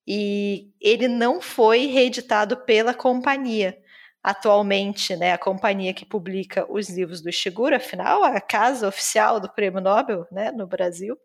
[0.05, 3.77] E ele não foi reeditado pela companhia.
[4.23, 9.51] Atualmente, né, a companhia que publica os livros do Ishiguro, afinal, a casa oficial do
[9.51, 11.17] Prêmio Nobel né, no Brasil,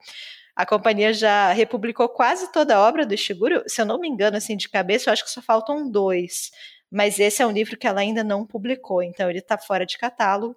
[0.57, 3.63] a companhia já republicou quase toda a obra do Ishiguro.
[3.67, 6.51] Se eu não me engano, assim, de cabeça, eu acho que só faltam dois.
[6.91, 9.99] Mas esse é um livro que ela ainda não publicou, então ele está fora de
[9.99, 10.57] catálogo.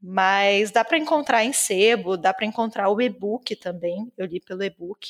[0.00, 4.12] Mas dá para encontrar em sebo, dá para encontrar o e-book também.
[4.18, 5.08] Eu li pelo e-book.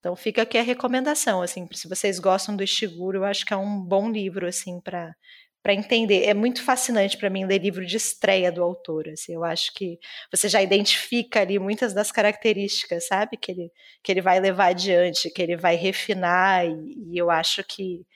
[0.00, 3.56] Então fica aqui a recomendação, assim, se vocês gostam do Ishiguro, eu acho que é
[3.56, 5.14] um bom livro assim para
[5.64, 6.24] para entender.
[6.24, 9.08] É muito fascinante para mim ler livro de estreia do autor.
[9.08, 9.98] Assim, eu acho que
[10.30, 13.72] você já identifica ali muitas das características, sabe, que ele,
[14.02, 18.06] que ele vai levar adiante, que ele vai refinar, e, e eu acho que.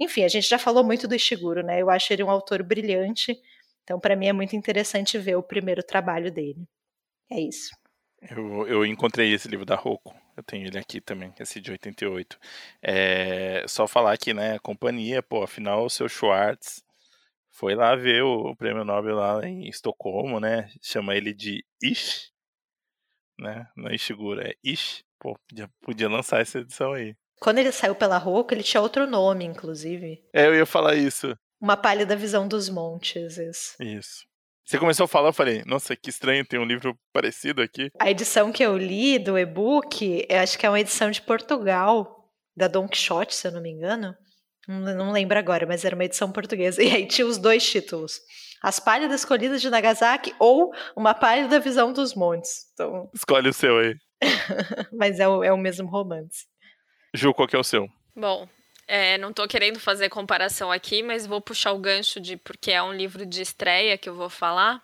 [0.00, 1.80] Enfim, a gente já falou muito do Ishiguro, né?
[1.80, 3.38] Eu acho ele um autor brilhante,
[3.84, 6.66] então para mim é muito interessante ver o primeiro trabalho dele.
[7.30, 7.70] É isso.
[8.20, 10.14] Eu, eu encontrei esse livro da Rocco.
[10.36, 12.38] Eu tenho ele aqui também, esse de 88.
[12.82, 16.82] É, só falar que, né, a companhia, pô, afinal o seu Schwartz
[17.58, 20.70] foi lá ver o prêmio Nobel lá em Estocolmo, né?
[20.80, 22.30] Chama ele de Ish,
[23.38, 23.66] né?
[23.76, 25.02] Não é Ishiguro, é Ish.
[25.18, 27.16] Pô, podia, podia lançar essa edição aí.
[27.40, 30.22] Quando ele saiu pela Rocco, ele tinha outro nome, inclusive.
[30.32, 31.36] É, eu ia falar isso.
[31.60, 33.74] Uma pálida visão dos montes, isso.
[33.82, 34.24] Isso.
[34.64, 37.90] Você começou a falar, eu falei, nossa, que estranho, tem um livro parecido aqui.
[37.98, 42.30] A edição que eu li do e-book, eu acho que é uma edição de Portugal,
[42.56, 44.14] da Don Quixote, se eu não me engano.
[44.68, 46.82] Não, lembro agora, mas era uma edição portuguesa.
[46.84, 48.20] E aí tinha os dois títulos.
[48.62, 52.66] As Pálidas Colhidas de Nagasaki ou Uma Pálida Visão dos Montes.
[52.74, 53.08] Então...
[53.14, 53.94] Escolhe o seu aí.
[54.92, 56.46] mas é o, é o mesmo romance.
[57.14, 57.88] Ju, qual que é o seu?
[58.14, 58.46] Bom,
[58.86, 62.82] é, não tô querendo fazer comparação aqui, mas vou puxar o gancho de porque é
[62.82, 64.82] um livro de estreia que eu vou falar.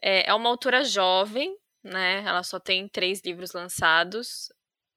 [0.00, 2.22] É, é uma autora jovem, né?
[2.24, 4.48] Ela só tem três livros lançados.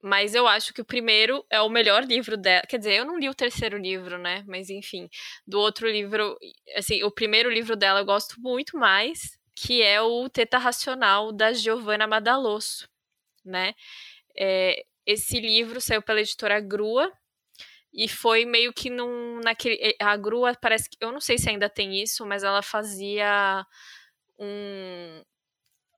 [0.02, 2.62] Mas eu acho que o primeiro é o melhor livro dela.
[2.68, 4.44] Quer dizer, eu não li o terceiro livro, né?
[4.46, 5.08] Mas enfim,
[5.46, 6.36] do outro livro,
[6.76, 11.52] assim, o primeiro livro dela eu gosto muito mais, que é o Teta Racional da
[11.52, 12.88] Giovanna Madalosso,
[13.44, 13.74] né?
[14.36, 17.10] É, esse livro saiu pela editora Grua
[17.92, 21.68] e foi meio que num naquele a Grua parece que eu não sei se ainda
[21.70, 23.64] tem isso, mas ela fazia
[24.38, 25.22] um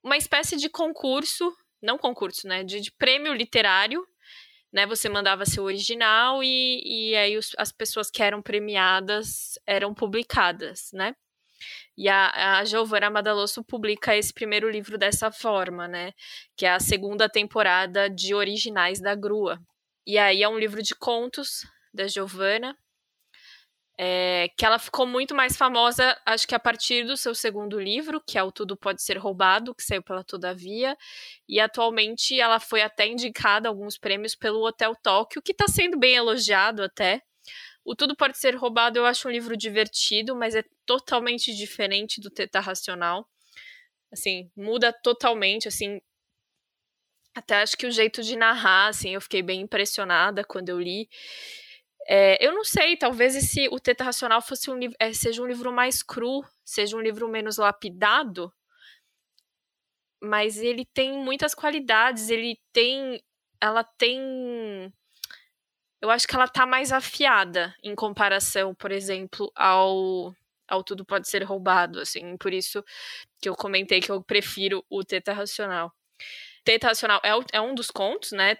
[0.03, 4.07] uma espécie de concurso não concurso, né, de, de prêmio literário,
[4.73, 9.95] né, você mandava seu original e, e aí os, as pessoas que eram premiadas eram
[9.95, 11.15] publicadas, né,
[11.97, 16.13] e a, a Giovanna Madalosso publica esse primeiro livro dessa forma, né,
[16.57, 19.59] que é a segunda temporada de originais da Grua.
[20.07, 22.77] E aí é um livro de contos da Giovanna,
[24.01, 28.23] é, que ela ficou muito mais famosa, acho que a partir do seu segundo livro,
[28.25, 30.97] que é o Tudo Pode Ser Roubado, que saiu pela Todavia,
[31.49, 36.15] e atualmente ela foi até indicada alguns prêmios pelo Hotel Tóquio, que está sendo bem
[36.15, 37.21] elogiado até.
[37.85, 42.31] O Tudo Pode Ser Roubado eu acho um livro divertido, mas é totalmente diferente do
[42.31, 43.27] Teta Racional.
[44.13, 46.01] Assim, muda totalmente, assim,
[47.35, 51.09] até acho que o jeito de narrar, assim, eu fiquei bem impressionada quando eu li.
[52.11, 55.71] É, eu não sei, talvez esse o Teta Racional fosse um, é, seja um livro
[55.71, 58.51] mais cru, seja um livro menos lapidado,
[60.23, 63.23] mas ele tem muitas qualidades, ele tem.
[63.61, 64.93] Ela tem.
[66.01, 70.35] Eu acho que ela tá mais afiada em comparação, por exemplo, ao,
[70.69, 72.85] ao Tudo Pode Ser Roubado, assim, por isso
[73.41, 75.93] que eu comentei que eu prefiro o Teta Racional.
[76.65, 78.57] Teta Racional é, é um dos contos, né?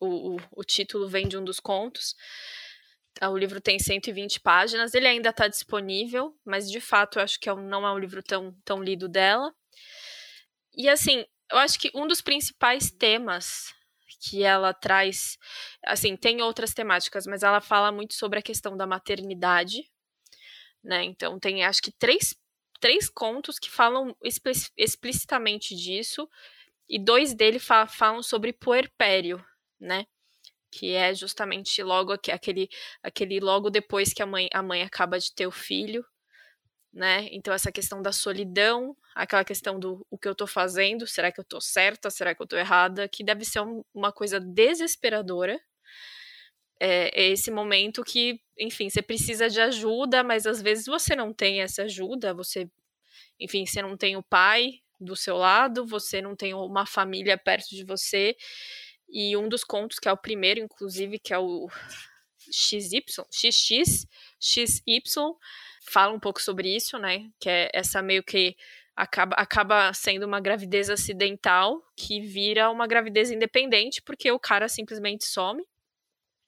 [0.00, 2.14] O, o, o título vem de um dos contos.
[3.20, 7.48] O livro tem 120 páginas, ele ainda está disponível, mas de fato eu acho que
[7.48, 9.52] é não é um livro tão, tão lido dela.
[10.76, 13.74] E assim, eu acho que um dos principais temas
[14.20, 15.36] que ela traz,
[15.84, 19.82] assim, tem outras temáticas, mas ela fala muito sobre a questão da maternidade,
[20.82, 21.04] né?
[21.04, 22.36] Então tem acho que três,
[22.80, 24.16] três contos que falam
[24.76, 26.28] explicitamente disso,
[26.88, 29.44] e dois dele fa falam sobre puerpério,
[29.80, 30.06] né?
[30.70, 32.68] Que é justamente logo aquele,
[33.02, 36.04] aquele logo depois que a mãe, a mãe acaba de ter o filho,
[36.92, 37.28] né?
[37.30, 41.40] Então essa questão da solidão, aquela questão do o que eu tô fazendo, será que
[41.40, 45.60] eu tô certa, será que eu tô errada, que deve ser um, uma coisa desesperadora.
[46.80, 51.32] É, é, esse momento que, enfim, você precisa de ajuda, mas às vezes você não
[51.34, 52.70] tem essa ajuda, você,
[53.40, 57.70] enfim, você não tem o pai do seu lado, você não tem uma família perto
[57.70, 58.36] de você,
[59.08, 61.68] e um dos contos, que é o primeiro, inclusive, que é o
[62.50, 64.06] XY, XX,
[64.40, 65.02] XY,
[65.82, 67.30] fala um pouco sobre isso, né?
[67.40, 68.56] Que é essa meio que
[68.94, 75.24] acaba, acaba sendo uma gravidez acidental que vira uma gravidez independente, porque o cara simplesmente
[75.24, 75.64] some.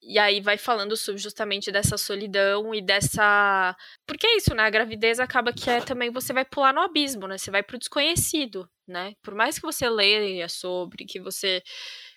[0.02, 3.76] E aí vai falando sobre justamente dessa solidão e dessa.
[4.06, 4.62] Porque é isso, né?
[4.62, 7.36] A gravidez acaba que é também você vai pular no abismo, né?
[7.36, 9.14] Você vai pro desconhecido, né?
[9.22, 11.62] Por mais que você leia sobre, que você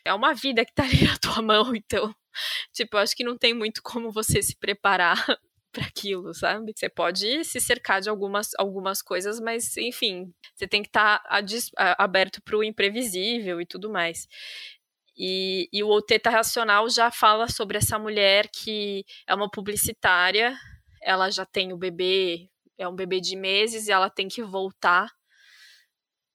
[0.06, 2.14] é uma vida que tá ali na tua mão, então,
[2.74, 5.16] tipo, eu acho que não tem muito como você se preparar
[5.72, 6.72] para aquilo, sabe?
[6.76, 11.96] Você pode se cercar de algumas, algumas coisas, mas enfim, você tem que estar tá
[11.98, 14.28] aberto para o imprevisível e tudo mais.
[15.18, 20.56] E, e o Teta Racional já fala sobre essa mulher que é uma publicitária,
[21.02, 25.12] ela já tem o bebê é um bebê de meses e ela tem que voltar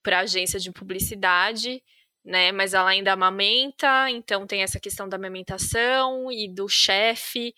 [0.02, 1.82] para a agência de publicidade,
[2.28, 2.52] né?
[2.52, 7.54] Mas ela ainda amamenta, então tem essa questão da amamentação e do chefe.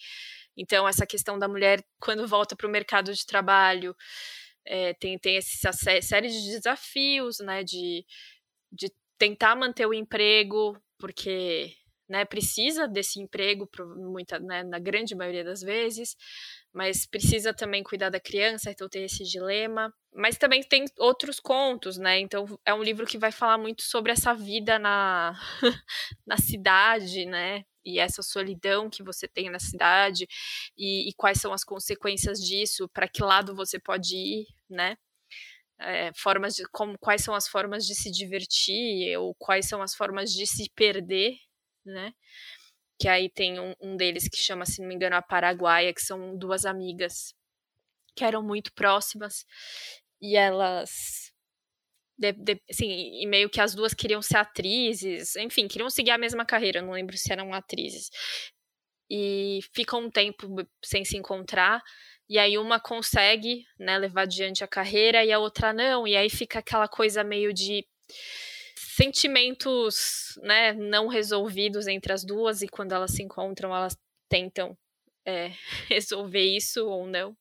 [0.56, 3.96] Então, essa questão da mulher, quando volta para o mercado de trabalho,
[4.64, 7.64] é, tem, tem essa série de desafios, né?
[7.64, 8.06] De,
[8.72, 11.74] de tentar manter o emprego, porque
[12.10, 16.16] né, precisa desse emprego, muita, né, na grande maioria das vezes,
[16.72, 19.94] mas precisa também cuidar da criança, então tem esse dilema.
[20.12, 22.18] Mas também tem outros contos, né?
[22.18, 25.38] Então é um livro que vai falar muito sobre essa vida na,
[26.26, 27.62] na cidade, né?
[27.84, 30.26] E essa solidão que você tem na cidade,
[30.76, 34.96] e, e quais são as consequências disso, para que lado você pode ir, né?
[35.78, 39.94] É, formas de como quais são as formas de se divertir ou quais são as
[39.94, 41.38] formas de se perder,
[41.84, 42.14] né?
[43.00, 46.02] que aí tem um, um deles que chama, se não me engano, a Paraguaia, que
[46.02, 47.34] são duas amigas
[48.14, 49.46] que eram muito próximas
[50.20, 51.32] e elas
[52.18, 56.18] de, de, assim, e meio que as duas queriam ser atrizes, enfim, queriam seguir a
[56.18, 58.10] mesma carreira, não lembro se eram atrizes.
[59.10, 60.46] E ficam um tempo
[60.84, 61.82] sem se encontrar,
[62.28, 66.28] e aí uma consegue, né, levar adiante a carreira e a outra não, e aí
[66.28, 67.86] fica aquela coisa meio de
[68.96, 73.96] sentimentos né, não resolvidos entre as duas e quando elas se encontram, elas
[74.28, 74.76] tentam
[75.24, 75.52] é,
[75.88, 77.36] resolver isso ou não.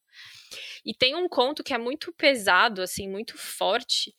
[0.84, 4.14] E tem um conto que é muito pesado, assim, muito forte,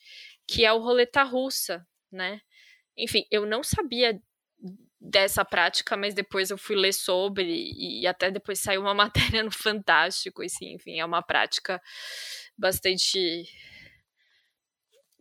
[0.47, 2.41] que é o Roleta Russa, né?
[2.97, 4.19] Enfim, eu não sabia
[4.99, 8.93] dessa prática, mas depois eu fui ler sobre e até depois saiu uma
[9.33, 11.81] matéria no Fantástico, assim, enfim, é uma prática
[12.57, 13.45] bastante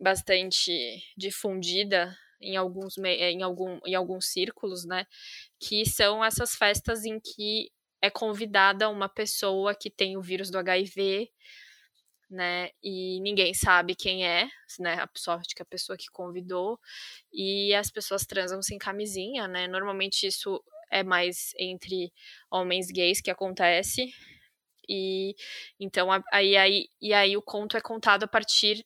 [0.01, 0.71] bastante
[1.15, 5.05] difundida em alguns, em, algum, em alguns círculos, né?
[5.59, 7.71] Que são essas festas em que
[8.01, 11.29] é convidada uma pessoa que tem o vírus do HIV,
[12.29, 12.69] né?
[12.83, 14.49] E ninguém sabe quem é,
[14.79, 14.95] né?
[14.95, 16.79] A sorte que a pessoa que convidou.
[17.31, 19.67] E as pessoas transam sem camisinha, né?
[19.67, 22.11] Normalmente isso é mais entre
[22.49, 24.11] homens gays que acontece.
[24.89, 25.35] E
[25.79, 28.85] então aí, aí, e aí o conto é contado a partir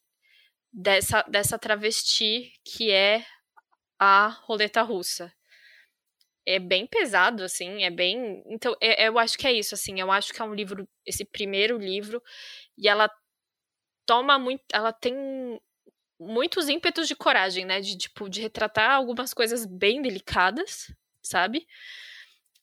[0.76, 3.26] dessa, dessa travesti que é
[3.98, 5.34] a roleta russa.
[6.46, 8.44] É bem pesado, assim, é bem.
[8.48, 10.00] Então, é, eu acho que é isso, assim.
[10.00, 12.22] Eu acho que é um livro, esse primeiro livro,
[12.78, 13.10] e ela
[14.06, 14.64] toma muito.
[14.72, 15.16] Ela tem
[16.20, 17.80] muitos ímpetos de coragem, né?
[17.80, 21.66] De, tipo, de retratar algumas coisas bem delicadas, sabe?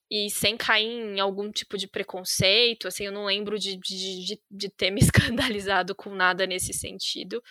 [0.08, 4.40] E sem cair em algum tipo de preconceito, assim, eu não lembro de, de, de,
[4.50, 7.42] de ter me escandalizado com nada nesse sentido.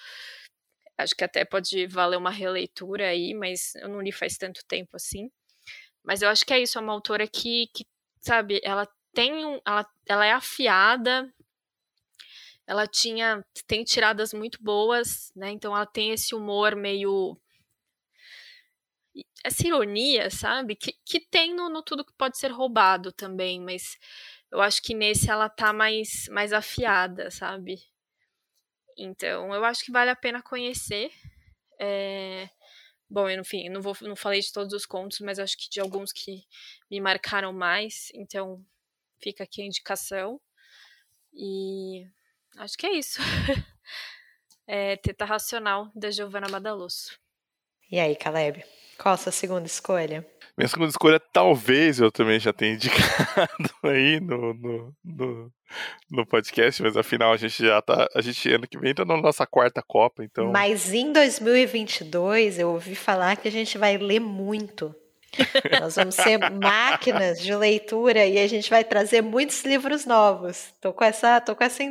[1.03, 4.95] Acho que até pode valer uma releitura aí, mas eu não li faz tanto tempo
[4.95, 5.29] assim.
[6.03, 7.85] Mas eu acho que é isso, é uma autora que, que
[8.21, 11.31] sabe, ela tem um, ela, ela é afiada,
[12.65, 15.51] ela tinha tem tiradas muito boas, né?
[15.51, 17.37] Então ela tem esse humor meio
[19.43, 20.75] essa ironia, sabe?
[20.75, 23.97] Que, que tem no, no tudo que pode ser roubado também, mas
[24.51, 27.79] eu acho que nesse ela tá mais mais afiada, sabe?
[29.01, 31.11] Então, eu acho que vale a pena conhecer.
[31.79, 32.49] É...
[33.09, 36.11] Bom, enfim, não, vou, não falei de todos os contos, mas acho que de alguns
[36.13, 36.45] que
[36.89, 38.11] me marcaram mais.
[38.13, 38.63] Então,
[39.21, 40.39] fica aqui a indicação.
[41.33, 42.05] E
[42.57, 43.19] acho que é isso.
[44.67, 47.19] é Teta Racional, da Giovanna Madalosso.
[47.91, 48.63] E aí, Caleb?
[48.97, 50.25] Qual a sua segunda escolha?
[50.57, 55.51] Minha segunda escolha, talvez eu também já tenha indicado aí no, no, no,
[56.09, 58.07] no, podcast, mas afinal a gente já tá.
[58.15, 60.53] A gente ano que vem entra na nossa quarta Copa, então.
[60.53, 64.95] Mas em 2022 eu ouvi falar que a gente vai ler muito.
[65.81, 70.73] Nós vamos ser máquinas de leitura e a gente vai trazer muitos livros novos.
[70.79, 71.83] Tô com essa, tô com essa,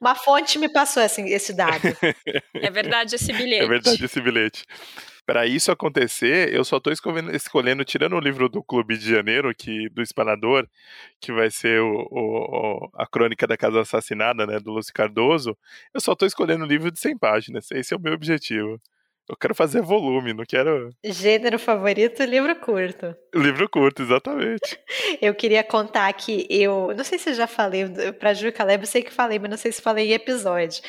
[0.00, 1.82] uma fonte me passou esse, esse dado.
[2.62, 3.64] É verdade esse bilhete.
[3.64, 4.64] É verdade esse bilhete
[5.30, 9.54] para isso acontecer, eu só estou escolhendo, escolhendo, tirando o livro do Clube de Janeiro,
[9.54, 10.66] que, do Espanador,
[11.20, 15.56] que vai ser o, o, a crônica da Casa Assassinada, né, do Lúcio Cardoso,
[15.94, 17.70] eu só estou escolhendo o livro de 100 páginas.
[17.70, 18.80] Esse é o meu objetivo.
[19.28, 20.92] Eu quero fazer volume, não quero.
[21.04, 23.14] Gênero favorito, livro curto.
[23.32, 24.80] Livro curto, exatamente.
[25.22, 26.92] eu queria contar que eu.
[26.96, 27.84] Não sei se eu já falei,
[28.18, 30.82] para Ju Caleb, eu sei que falei, mas não sei se falei em episódio.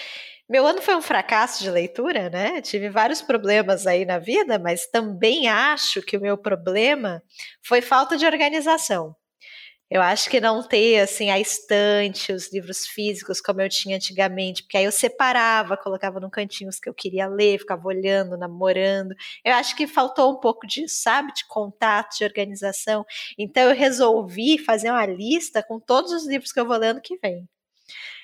[0.52, 2.60] Meu ano foi um fracasso de leitura, né?
[2.62, 7.24] Tive vários problemas aí na vida, mas também acho que o meu problema
[7.64, 9.16] foi falta de organização.
[9.90, 14.64] Eu acho que não ter assim a estante, os livros físicos como eu tinha antigamente,
[14.64, 19.16] porque aí eu separava, colocava num cantinho os que eu queria ler, ficava olhando, namorando.
[19.46, 23.06] Eu acho que faltou um pouco disso, sabe, de contato, de organização.
[23.40, 27.18] Então eu resolvi fazer uma lista com todos os livros que eu vou lendo que
[27.20, 27.48] vem.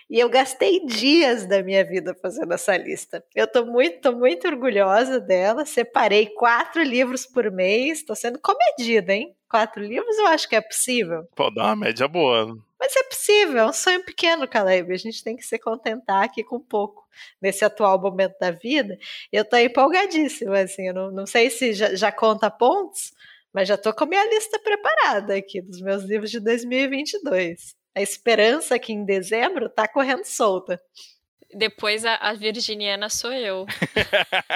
[0.10, 3.22] E eu gastei dias da minha vida fazendo essa lista.
[3.36, 5.66] Eu tô muito, tô muito orgulhosa dela.
[5.66, 8.06] Separei quatro livros por mês.
[8.06, 9.36] Tô sendo comedida, hein?
[9.50, 11.28] Quatro livros eu acho que é possível.
[11.36, 12.58] Pô, dá uma média boa.
[12.80, 14.94] Mas é possível, é um sonho pequeno, Caleb.
[14.94, 17.06] A gente tem que se contentar aqui com pouco
[17.42, 18.98] nesse atual momento da vida.
[19.32, 20.88] Eu tô empolgadíssima, assim.
[20.88, 23.14] Eu não, não sei se já, já conta pontos,
[23.52, 28.02] mas já tô com a minha lista preparada aqui dos meus livros de 2022 a
[28.02, 30.80] esperança que em dezembro tá correndo solta.
[31.52, 33.66] Depois a, a virginiana sou eu.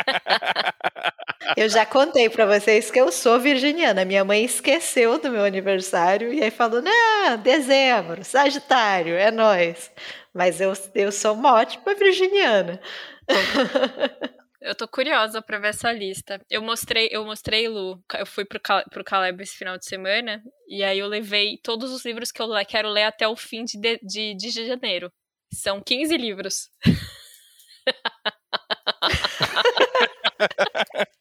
[1.58, 4.06] eu já contei para vocês que eu sou virginiana.
[4.06, 9.90] Minha mãe esqueceu do meu aniversário e aí falou: não, dezembro, Sagitário, é nós.
[10.32, 12.80] Mas eu, eu sou uma ótima virginiana.
[14.62, 16.40] Eu tô curiosa pra ver essa lista.
[16.48, 18.60] Eu mostrei, eu mostrei, Lu, eu fui pro,
[18.92, 22.48] pro Caleb esse final de semana, e aí eu levei todos os livros que eu
[22.68, 25.12] quero ler até o fim de, de, de janeiro.
[25.52, 26.70] São 15 livros.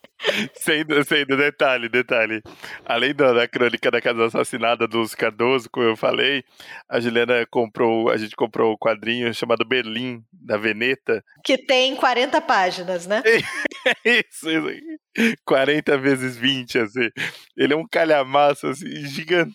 [0.54, 2.42] sem, sem detalhe, detalhe.
[2.84, 6.44] Além da, da, crônica da casa assassinada dos Cardoso, como eu falei,
[6.88, 11.24] a Juliana comprou, a gente comprou o um quadrinho chamado Berlim, da Veneta.
[11.44, 13.22] Que tem 40 páginas, né?
[14.04, 15.00] isso, isso.
[15.44, 17.08] 40 vezes 20, assim.
[17.56, 19.54] Ele é um calhamaço, assim, gigante.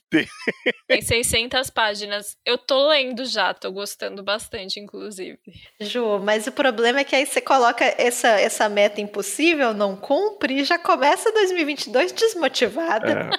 [0.88, 2.38] Tem 600 páginas.
[2.46, 5.40] Eu tô lendo já, tô gostando bastante, inclusive.
[5.80, 10.62] Ju, mas o problema é que aí você coloca essa, essa meta impossível, não cumpre,
[10.62, 13.12] e já começa 2022 desmotivada.
[13.12, 13.30] É.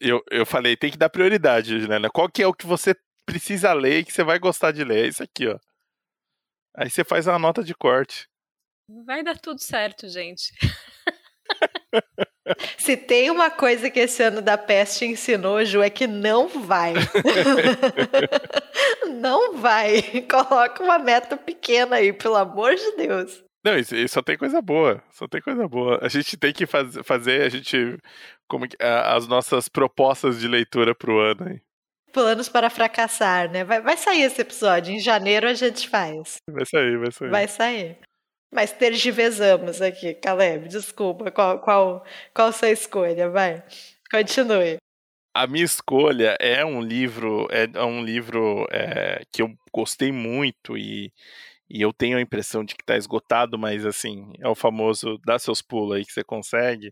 [0.00, 2.10] Eu, eu falei, tem que dar prioridade, Juliana.
[2.10, 5.04] Qual que é o que você precisa ler e que você vai gostar de ler?
[5.04, 5.58] É isso aqui, ó.
[6.76, 8.28] Aí você faz uma nota de corte.
[9.06, 10.52] Vai dar tudo certo, gente.
[12.78, 16.94] Se tem uma coisa que esse ano da peste ensinou, Ju, é que não vai.
[19.20, 20.02] não vai.
[20.30, 23.42] Coloca uma meta pequena aí, pelo amor de Deus.
[23.64, 25.02] Não, isso, isso, só tem coisa boa.
[25.10, 25.98] Só tem coisa boa.
[26.00, 27.98] A gente tem que faz, fazer a gente
[28.48, 31.60] como as nossas propostas de leitura pro ano aí.
[32.12, 33.64] Planos para fracassar, né?
[33.64, 34.94] Vai, vai sair esse episódio.
[34.94, 36.36] Em janeiro a gente faz.
[36.48, 37.30] Vai sair, vai sair.
[37.30, 37.98] Vai sair.
[38.52, 40.68] Mas tergiversamos aqui, Caleb.
[40.68, 41.30] Desculpa.
[41.30, 43.28] Qual, qual, qual sua escolha?
[43.28, 43.62] Vai.
[44.10, 44.78] Continue.
[45.34, 50.78] A minha escolha é um livro, é, é um livro é, que eu gostei muito
[50.78, 51.12] e,
[51.68, 55.38] e eu tenho a impressão de que está esgotado, mas assim, é o famoso dá
[55.38, 56.90] seus pulos aí que você consegue,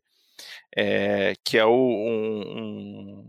[0.76, 3.24] é, que é o, um,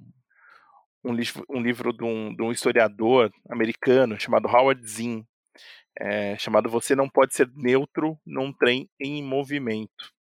[1.06, 5.24] um, um, livro, um livro de um, de um historiador americano chamado Howard Zinn,
[6.00, 10.14] é, chamado Você Não Pode Ser Neutro num Trem em Movimento.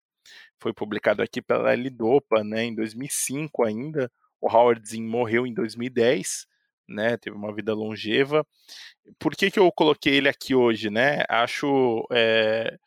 [0.60, 4.12] Foi publicado aqui pela Lidopa né, em 2005 ainda.
[4.42, 6.48] O Howard Zinn morreu em 2010,
[6.88, 8.46] né, teve uma vida longeva.
[9.20, 10.90] Por que, que eu coloquei ele aqui hoje?
[10.90, 11.24] Né?
[11.30, 12.06] Acho.
[12.12, 12.78] É,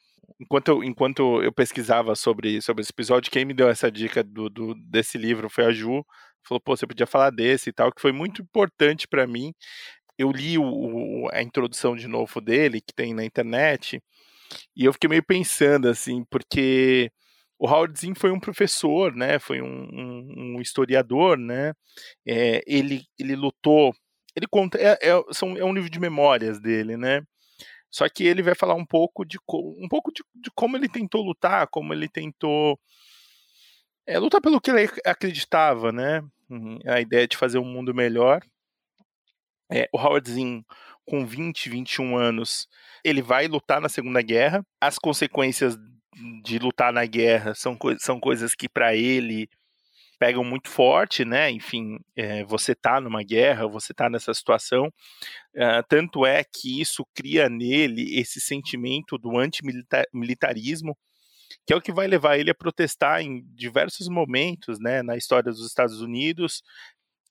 [0.40, 4.48] enquanto, eu, enquanto eu pesquisava sobre, sobre esse episódio, quem me deu essa dica do,
[4.48, 6.04] do desse livro foi a Ju.
[6.46, 9.52] Falou, pô, você podia falar desse e tal, que foi muito importante para mim
[10.18, 14.02] eu li o, a introdução de novo dele, que tem na internet,
[14.76, 17.10] e eu fiquei meio pensando, assim, porque
[17.58, 21.72] o Howard Zinn foi um professor, né, foi um, um, um historiador, né,
[22.26, 23.94] é, ele, ele lutou,
[24.34, 27.22] ele conta, é, é, são, é um livro de memórias dele, né,
[27.90, 31.22] só que ele vai falar um pouco de, um pouco de, de como ele tentou
[31.22, 32.78] lutar, como ele tentou
[34.06, 38.40] é, lutar pelo que ele acreditava, né, uhum, a ideia de fazer um mundo melhor,
[39.70, 40.62] é, o Howard Zinn,
[41.04, 42.68] com 20, 21 anos,
[43.04, 44.64] ele vai lutar na Segunda Guerra.
[44.80, 45.76] As consequências
[46.42, 49.48] de lutar na guerra são, co são coisas que, para ele,
[50.18, 51.50] pegam muito forte, né?
[51.50, 54.86] Enfim, é, você tá numa guerra, você tá nessa situação.
[55.54, 60.96] Uh, tanto é que isso cria nele esse sentimento do antimilitarismo,
[61.66, 65.02] que é o que vai levar ele a protestar em diversos momentos, né?
[65.02, 66.62] Na história dos Estados Unidos,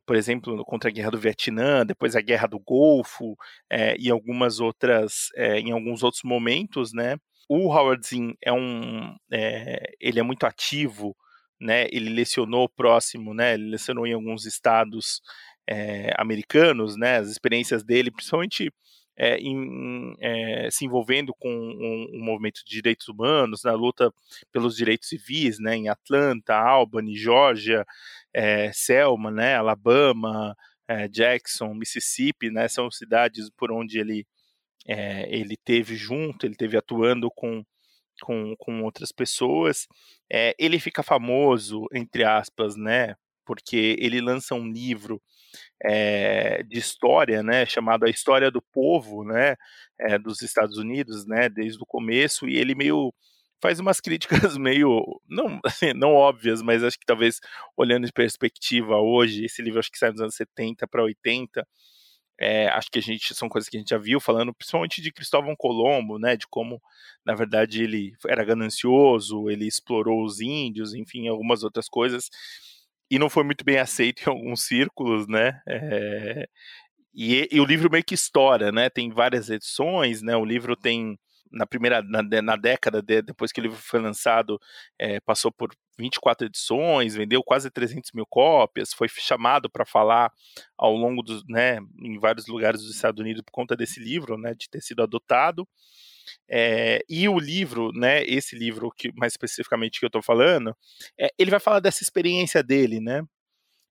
[0.07, 3.35] por exemplo, contra a guerra do Vietnã, depois a guerra do Golfo
[3.69, 7.17] é, e algumas outras, é, em alguns outros momentos, né?
[7.49, 11.15] O Howard Zinn é um, é, ele é muito ativo,
[11.59, 11.87] né?
[11.91, 13.55] Ele lecionou próximo, né?
[13.55, 15.21] Ele lecionou em alguns estados
[16.17, 17.17] americanos, né?
[17.17, 18.71] As experiências dele, principalmente
[19.17, 24.13] é, em, é, se envolvendo com um, um, movimento de direitos humanos, na luta
[24.51, 27.83] pelos direitos civis, né, em Atlanta, Albany, Georgia,
[28.33, 30.55] é, Selma, né, Alabama,
[31.11, 34.25] Jackson, Mississippi, né, são cidades por onde ele
[35.29, 37.61] ele teve junto, ele teve atuando com
[38.21, 39.87] com, com outras pessoas.
[40.57, 43.15] ele fica famoso, entre aspas, né,
[43.45, 45.21] porque ele lança um livro
[45.83, 49.55] é, de história, né, chamado A História do Povo, né,
[49.99, 53.13] é, dos Estados Unidos, né, desde o começo, e ele meio
[53.61, 57.39] faz umas críticas meio não assim, não óbvias, mas acho que talvez
[57.75, 61.67] olhando de perspectiva hoje, esse livro acho que sai dos anos 70 para 80,
[62.39, 65.11] é, acho que a gente são coisas que a gente já viu falando, principalmente de
[65.11, 66.81] Cristóvão Colombo, né, de como
[67.25, 72.29] na verdade ele era ganancioso, ele explorou os índios, enfim, algumas outras coisas
[73.09, 75.61] e não foi muito bem aceito em alguns círculos, né?
[75.67, 76.47] É,
[77.13, 78.89] e, e, o livro meio que estoura, né?
[78.89, 80.35] Tem várias edições, né?
[80.35, 81.17] O livro tem
[81.51, 84.59] na primeira na, na década de, depois que o livro foi lançado
[84.99, 90.31] é, passou por 24 edições, vendeu quase 300 mil cópias, foi chamado para falar
[90.77, 94.53] ao longo dos, né, em vários lugares dos Estados Unidos por conta desse livro, né,
[94.53, 95.67] de ter sido adotado.
[96.49, 100.75] É, e o livro, né, esse livro que mais especificamente que eu estou falando,
[101.19, 103.23] é, ele vai falar dessa experiência dele, né?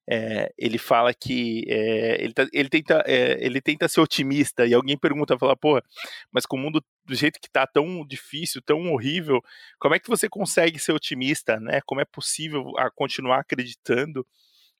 [0.08, 5.36] É, ele fala que ele, tá, ele, tenta, ele tenta ser otimista e alguém pergunta,
[5.36, 5.82] fala, pô,
[6.30, 9.42] mas com o mundo do jeito que tá tão difícil, tão horrível,
[9.80, 11.80] como é que você consegue ser otimista, né?
[11.84, 14.24] Como é possível a continuar acreditando?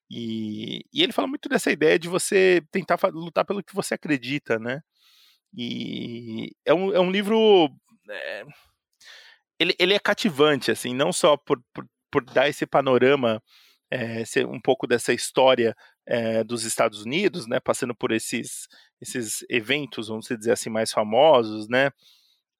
[0.09, 4.57] E, e ele fala muito dessa ideia de você tentar lutar pelo que você acredita,
[4.57, 4.81] né?
[5.57, 7.69] E é um, é um livro.
[8.09, 8.45] É,
[9.59, 13.41] ele, ele é cativante, assim, não só por, por, por dar esse panorama,
[13.91, 18.67] é, um pouco dessa história é, dos Estados Unidos, né, passando por esses,
[19.01, 21.91] esses eventos, vamos dizer assim, mais famosos, né,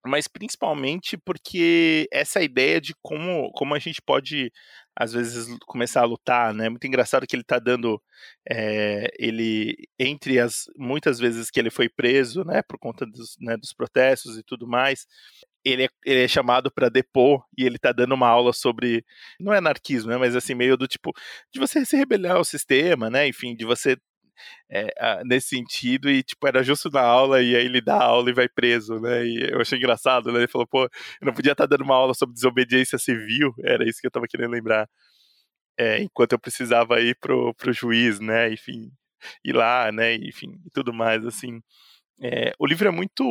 [0.05, 4.51] mas principalmente porque essa ideia de como, como a gente pode
[4.99, 6.69] às vezes começar a lutar, né?
[6.69, 8.01] Muito engraçado que ele está dando,
[8.49, 13.55] é, ele entre as muitas vezes que ele foi preso, né, por conta dos, né,
[13.57, 15.05] dos protestos e tudo mais,
[15.63, 19.05] ele é, ele é chamado para depor e ele está dando uma aula sobre
[19.39, 21.13] não é anarquismo, né, mas assim meio do tipo
[21.53, 23.27] de você se rebelar ao sistema, né?
[23.27, 23.97] Enfim, de você
[24.69, 28.33] é, nesse sentido, e tipo, era justo na aula, e aí ele dá aula e
[28.33, 29.25] vai preso, né?
[29.25, 30.39] E eu achei engraçado, né?
[30.39, 33.99] Ele falou, pô, eu não podia estar dando uma aula sobre desobediência civil, era isso
[34.01, 34.89] que eu tava querendo lembrar.
[35.79, 38.51] É, enquanto eu precisava ir pro, pro juiz, né?
[38.51, 38.91] Enfim,
[39.43, 40.15] ir lá, né?
[40.15, 41.61] Enfim, e tudo mais, assim.
[42.21, 43.23] É, o livro é muito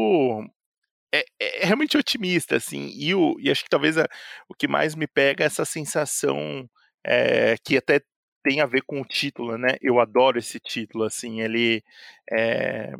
[1.15, 4.07] é, é, realmente otimista, assim, e, o, e acho que talvez a,
[4.49, 6.69] o que mais me pega é essa sensação
[7.05, 8.01] é, que até
[8.47, 9.77] tem a ver com o título, né?
[9.83, 11.83] Eu adoro esse título, assim, ele
[12.31, 12.93] é,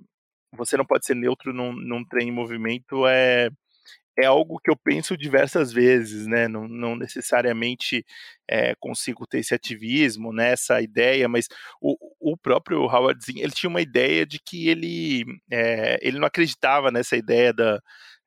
[0.53, 3.49] você não pode ser neutro num, num trem em movimento é
[4.19, 6.49] é algo que eu penso diversas vezes, né?
[6.49, 8.05] Não, não necessariamente
[8.49, 10.53] é, consigo ter esse ativismo, né?
[10.53, 11.49] Essa ideia, mas
[11.81, 16.27] o, o próprio Howard Zinn, ele tinha uma ideia de que ele, é, ele não
[16.27, 17.81] acreditava nessa ideia da,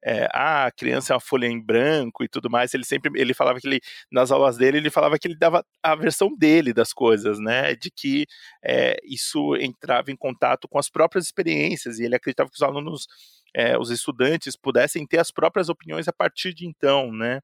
[0.03, 3.33] é, ah, a criança é uma folha em branco e tudo mais, ele sempre, ele
[3.33, 3.79] falava que ele,
[4.11, 7.91] nas aulas dele, ele falava que ele dava a versão dele das coisas, né, de
[7.91, 8.25] que
[8.63, 13.07] é, isso entrava em contato com as próprias experiências, e ele acreditava que os alunos,
[13.55, 17.39] é, os estudantes, pudessem ter as próprias opiniões a partir de então, né,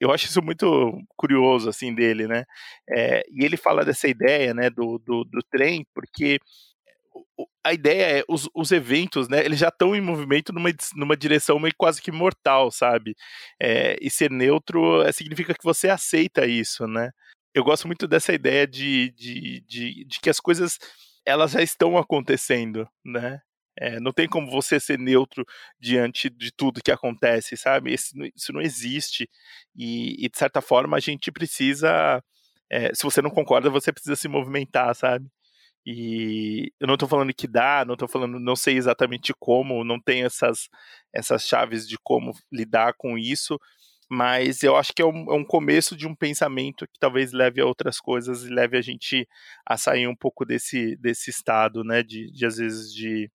[0.00, 2.44] eu acho isso muito curioso, assim, dele, né,
[2.88, 6.38] é, e ele fala dessa ideia, né, do, do, do trem, porque
[7.64, 11.58] a ideia é, os, os eventos, né, eles já estão em movimento numa, numa direção
[11.58, 13.14] meio quase que mortal, sabe?
[13.60, 17.10] É, e ser neutro é, significa que você aceita isso, né?
[17.54, 20.78] Eu gosto muito dessa ideia de, de, de, de que as coisas,
[21.26, 23.40] elas já estão acontecendo, né?
[23.80, 25.44] É, não tem como você ser neutro
[25.78, 27.94] diante de tudo que acontece, sabe?
[27.94, 29.28] Isso, isso não existe.
[29.76, 32.22] E, e, de certa forma, a gente precisa.
[32.70, 35.26] É, se você não concorda, você precisa se movimentar, sabe?
[35.90, 39.98] E eu não estou falando que dá, não estou falando, não sei exatamente como, não
[39.98, 40.68] tenho essas,
[41.10, 43.58] essas chaves de como lidar com isso,
[44.06, 47.62] mas eu acho que é um, é um, começo de um pensamento que talvez leve
[47.62, 49.26] a outras coisas e leve a gente
[49.64, 53.30] a sair um pouco desse, desse estado, né, de, de às vezes de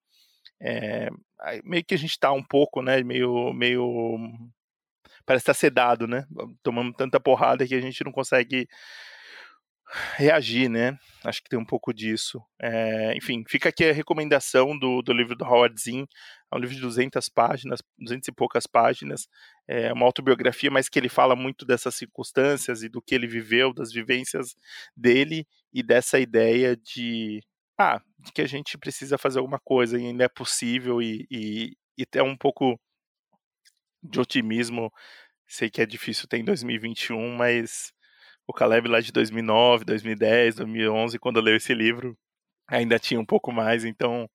[0.62, 1.10] é,
[1.64, 4.30] meio que a gente está um pouco, né, meio, meio
[5.26, 6.24] parece estar tá sedado, né,
[6.62, 8.68] tomando tanta porrada que a gente não consegue
[10.16, 10.98] reagir, né?
[11.24, 12.42] Acho que tem um pouco disso.
[12.60, 16.06] É, enfim, fica aqui a recomendação do, do livro do Howard Zinn.
[16.52, 19.28] É um livro de 200 páginas, 200 e poucas páginas.
[19.68, 23.74] É uma autobiografia, mas que ele fala muito dessas circunstâncias e do que ele viveu,
[23.74, 24.56] das vivências
[24.96, 27.42] dele e dessa ideia de,
[27.80, 31.78] ah, de que a gente precisa fazer alguma coisa e ainda é possível e, e,
[31.98, 32.80] e ter um pouco
[34.02, 34.92] de otimismo.
[35.48, 37.93] Sei que é difícil ter em 2021, mas
[38.48, 42.18] o Caleb lá de 2009, 2010, 2011, quando eu leio esse livro,
[42.68, 44.30] ainda tinha um pouco mais, então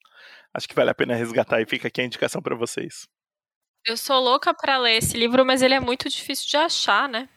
[0.55, 3.07] acho que vale a pena resgatar e fica aqui a indicação para vocês.
[3.87, 7.29] Eu sou louca para ler esse livro, mas ele é muito difícil de achar, né?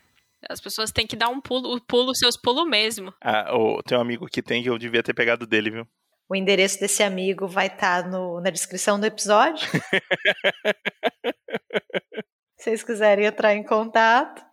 [0.49, 3.13] As pessoas têm que dar um pulo, pulo seus pulos mesmo.
[3.21, 5.87] Ah, o, tem um amigo que tem que eu devia ter pegado dele, viu?
[6.27, 9.67] O endereço desse amigo vai estar tá na descrição do episódio.
[12.57, 14.43] Se vocês quiserem entrar em contato,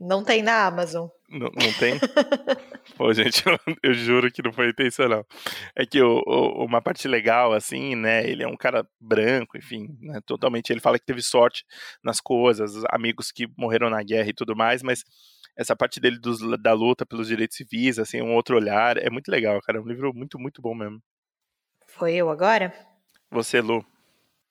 [0.00, 1.08] não tem na Amazon.
[1.34, 1.98] Não, não tem?
[2.96, 5.26] Pô, gente, eu, eu, juro que não foi intencional.
[5.74, 8.24] É que o, o, uma parte legal, assim, né?
[8.24, 10.70] Ele é um cara branco, enfim, né, totalmente.
[10.70, 11.64] Ele fala que teve sorte
[12.04, 15.02] nas coisas, amigos que morreram na guerra e tudo mais, mas
[15.56, 19.28] essa parte dele dos, da luta pelos direitos civis, assim, um outro olhar, é muito
[19.28, 19.78] legal, cara.
[19.78, 21.02] É um livro muito, muito bom mesmo.
[21.88, 22.72] Foi eu agora?
[23.28, 23.78] Você, Lu.
[23.78, 23.84] O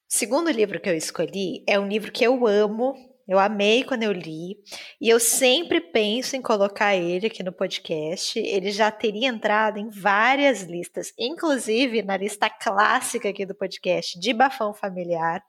[0.07, 2.93] segundo livro que eu escolhi é um livro que eu amo,
[3.27, 4.57] eu amei quando eu li
[4.99, 8.37] e eu sempre penso em colocar ele aqui no podcast.
[8.37, 14.33] Ele já teria entrado em várias listas, inclusive na lista clássica aqui do podcast de
[14.33, 15.41] Bafão Familiar.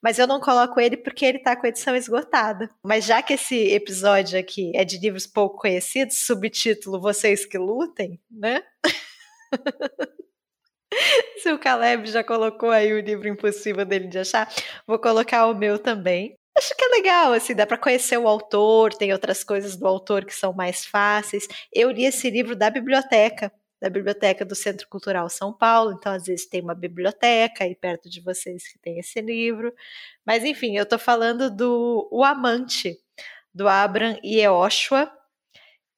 [0.00, 2.70] Mas eu não coloco ele porque ele está com a edição esgotada.
[2.84, 8.20] Mas já que esse episódio aqui é de livros pouco conhecidos, subtítulo Vocês que Lutem,
[8.30, 8.62] né?
[11.42, 14.48] Se o Caleb já colocou aí o livro impossível dele de achar,
[14.86, 16.38] vou colocar o meu também.
[16.58, 20.24] Acho que é legal, assim, dá para conhecer o autor, tem outras coisas do autor
[20.24, 21.46] que são mais fáceis.
[21.72, 26.24] Eu li esse livro da biblioteca, da biblioteca do Centro Cultural São Paulo, então às
[26.24, 29.72] vezes tem uma biblioteca aí perto de vocês que tem esse livro.
[30.26, 32.98] Mas enfim, eu estou falando do O Amante,
[33.54, 35.08] do Abram Yehoshua,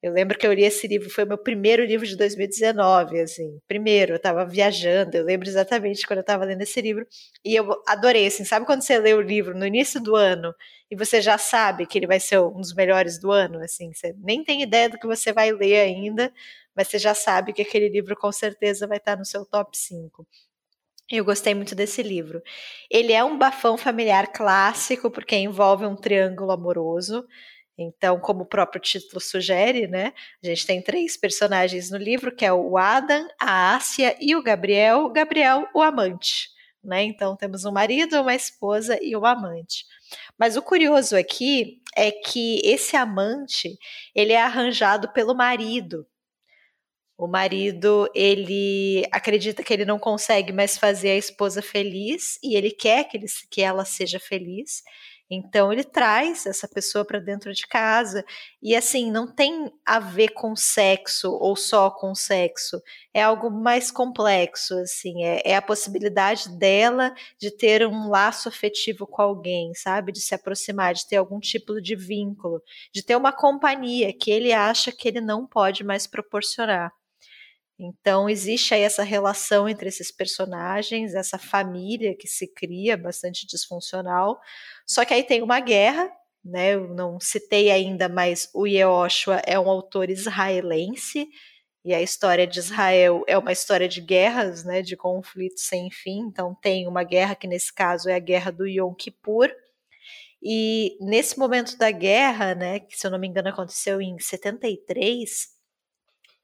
[0.03, 3.61] eu lembro que eu li esse livro, foi o meu primeiro livro de 2019, assim,
[3.68, 7.07] primeiro, eu estava viajando, eu lembro exatamente quando eu estava lendo esse livro,
[7.44, 10.55] e eu adorei, assim, sabe quando você lê o livro no início do ano,
[10.90, 14.14] e você já sabe que ele vai ser um dos melhores do ano, assim, você
[14.18, 16.32] nem tem ideia do que você vai ler ainda,
[16.74, 20.26] mas você já sabe que aquele livro com certeza vai estar no seu top 5.
[21.11, 22.40] Eu gostei muito desse livro.
[22.88, 27.26] Ele é um bafão familiar clássico, porque envolve um triângulo amoroso,
[27.82, 30.12] então, como o próprio título sugere, né,
[30.44, 34.42] a gente tem três personagens no livro, que é o Adam, a Ásia e o
[34.42, 35.08] Gabriel.
[35.08, 36.50] Gabriel, o amante.
[36.84, 37.04] Né?
[37.04, 39.86] Então, temos um marido, uma esposa e um amante.
[40.38, 43.78] Mas o curioso aqui é que esse amante,
[44.14, 46.06] ele é arranjado pelo marido.
[47.16, 52.70] O marido, ele acredita que ele não consegue mais fazer a esposa feliz e ele
[52.70, 54.82] quer que, ele, que ela seja feliz.
[55.30, 58.24] Então ele traz essa pessoa para dentro de casa
[58.60, 62.82] e assim não tem a ver com sexo ou só com sexo,
[63.14, 69.06] é algo mais complexo assim, é, é, a possibilidade dela de ter um laço afetivo
[69.06, 72.62] com alguém, sabe, de se aproximar, de ter algum tipo de vínculo,
[72.92, 76.92] de ter uma companhia que ele acha que ele não pode mais proporcionar.
[77.82, 84.38] Então, existe aí essa relação entre esses personagens, essa família que se cria bastante disfuncional.
[84.86, 86.10] Só que aí tem uma guerra,
[86.44, 86.74] né?
[86.74, 91.26] Eu não citei ainda, mas o Yehoshua é um autor israelense,
[91.84, 96.20] e a história de Israel é uma história de guerras, né, de conflitos sem fim.
[96.28, 99.50] Então tem uma guerra que nesse caso é a guerra do Yom Kippur.
[100.42, 105.48] E nesse momento da guerra, né, que se eu não me engano aconteceu em 73,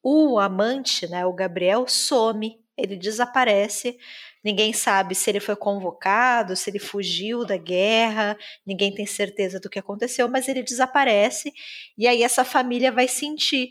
[0.03, 3.97] o amante, né, o Gabriel, some, ele desaparece.
[4.45, 9.69] Ninguém sabe se ele foi convocado, se ele fugiu da guerra, ninguém tem certeza do
[9.69, 11.53] que aconteceu, mas ele desaparece
[11.99, 13.71] e aí essa família vai sentir,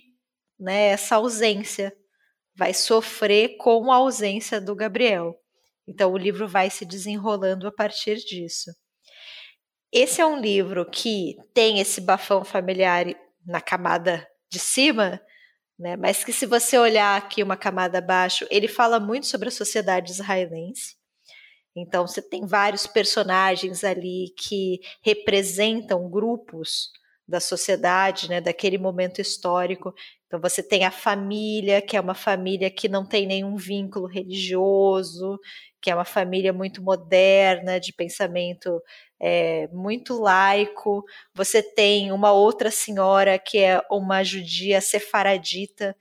[0.59, 1.95] né, essa ausência,
[2.55, 5.35] vai sofrer com a ausência do Gabriel.
[5.87, 8.71] Então o livro vai se desenrolando a partir disso.
[9.93, 13.05] Esse é um livro que tem esse bafão familiar
[13.45, 15.21] na camada de cima,
[15.77, 15.95] né?
[15.95, 20.11] Mas que se você olhar aqui uma camada abaixo, ele fala muito sobre a sociedade
[20.11, 20.95] israelense.
[21.75, 26.89] Então você tem vários personagens ali que representam grupos
[27.27, 29.93] da sociedade, né, daquele momento histórico.
[30.27, 35.39] Então você tem a família, que é uma família que não tem nenhum vínculo religioso,
[35.81, 38.81] que é uma família muito moderna, de pensamento
[39.19, 41.03] é, muito laico.
[41.33, 45.95] Você tem uma outra senhora que é uma judia sefaradita.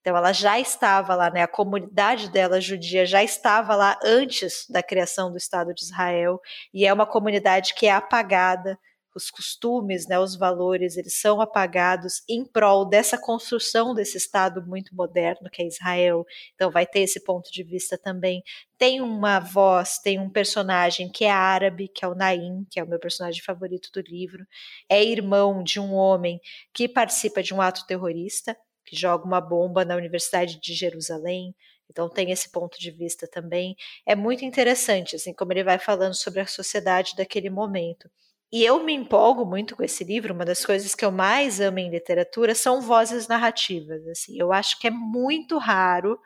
[0.00, 1.42] Então ela já estava lá, né?
[1.42, 6.40] A comunidade dela judia já estava lá antes da criação do Estado de Israel
[6.72, 8.78] e é uma comunidade que é apagada
[9.14, 14.94] os costumes, né, os valores, eles são apagados em prol dessa construção desse Estado muito
[14.94, 16.26] moderno que é Israel.
[16.54, 18.42] Então vai ter esse ponto de vista também.
[18.76, 22.84] Tem uma voz, tem um personagem que é árabe, que é o Naim, que é
[22.84, 24.44] o meu personagem favorito do livro.
[24.88, 26.40] É irmão de um homem
[26.72, 31.54] que participa de um ato terrorista, que joga uma bomba na Universidade de Jerusalém.
[31.88, 33.76] Então tem esse ponto de vista também.
[34.06, 38.10] É muito interessante, assim, como ele vai falando sobre a sociedade daquele momento.
[38.54, 40.32] E eu me empolgo muito com esse livro.
[40.32, 44.06] Uma das coisas que eu mais amo em literatura são vozes narrativas.
[44.06, 46.16] Assim, eu acho que é muito raro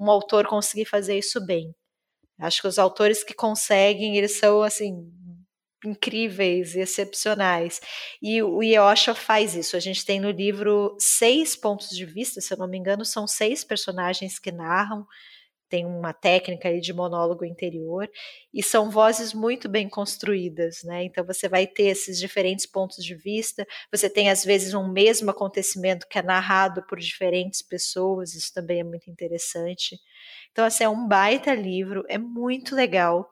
[0.00, 1.74] um autor conseguir fazer isso bem.
[2.40, 5.12] Acho que os autores que conseguem, eles são assim
[5.84, 7.82] incríveis e excepcionais.
[8.22, 9.76] E o Yosha faz isso.
[9.76, 13.26] A gente tem no livro seis pontos de vista, se eu não me engano, são
[13.26, 15.06] seis personagens que narram
[15.68, 18.08] tem uma técnica aí de monólogo interior
[18.52, 21.04] e são vozes muito bem construídas, né?
[21.04, 25.30] Então você vai ter esses diferentes pontos de vista, você tem às vezes um mesmo
[25.30, 29.98] acontecimento que é narrado por diferentes pessoas, isso também é muito interessante.
[30.52, 33.30] Então assim, é um baita livro, é muito legal.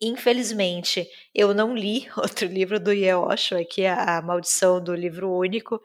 [0.00, 5.80] Infelizmente, eu não li outro livro do Yeosho, aqui é a Maldição do Livro Único,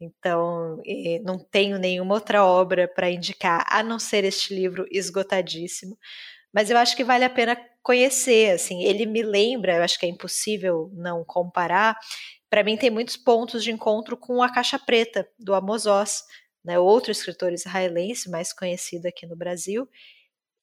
[0.00, 0.82] então,
[1.24, 5.96] não tenho nenhuma outra obra para indicar, a não ser este livro esgotadíssimo.
[6.52, 10.06] Mas eu acho que vale a pena conhecer, assim, ele me lembra, eu acho que
[10.06, 11.98] é impossível não comparar,
[12.50, 16.22] para mim tem muitos pontos de encontro com a Caixa Preta, do Amos Oz,
[16.64, 19.88] né, outro escritor israelense mais conhecido aqui no Brasil,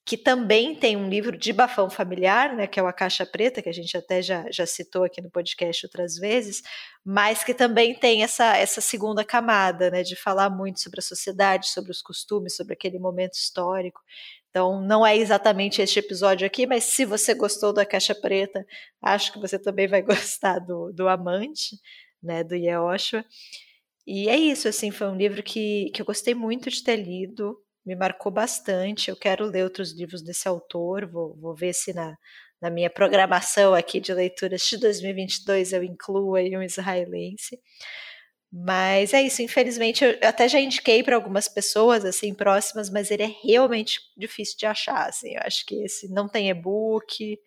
[0.04, 3.62] que também tem um livro de bafão familiar, né, que é o A Caixa Preta,
[3.62, 6.64] que a gente até já, já citou aqui no podcast outras vezes,
[7.06, 11.70] mas que também tem essa, essa segunda camada, né, de falar muito sobre a sociedade,
[11.70, 14.02] sobre os costumes, sobre aquele momento histórico.
[14.50, 18.66] Então, não é exatamente este episódio aqui, mas se você gostou da Caixa Preta,
[19.02, 21.80] acho que você também vai gostar do, do Amante,
[22.22, 23.24] né, do Yehoshua.
[24.06, 27.56] E é isso, assim, foi um livro que, que eu gostei muito de ter lido,
[27.86, 29.10] me marcou bastante.
[29.10, 32.16] Eu quero ler outros livros desse autor, vou, vou ver se na,
[32.62, 37.60] na minha programação aqui de leituras de 2022 eu incluo aí um israelense.
[38.54, 43.24] Mas é isso, infelizmente eu até já indiquei para algumas pessoas assim próximas, mas ele
[43.24, 45.34] é realmente difícil de achar, assim.
[45.36, 47.40] Eu acho que esse não tem e-book.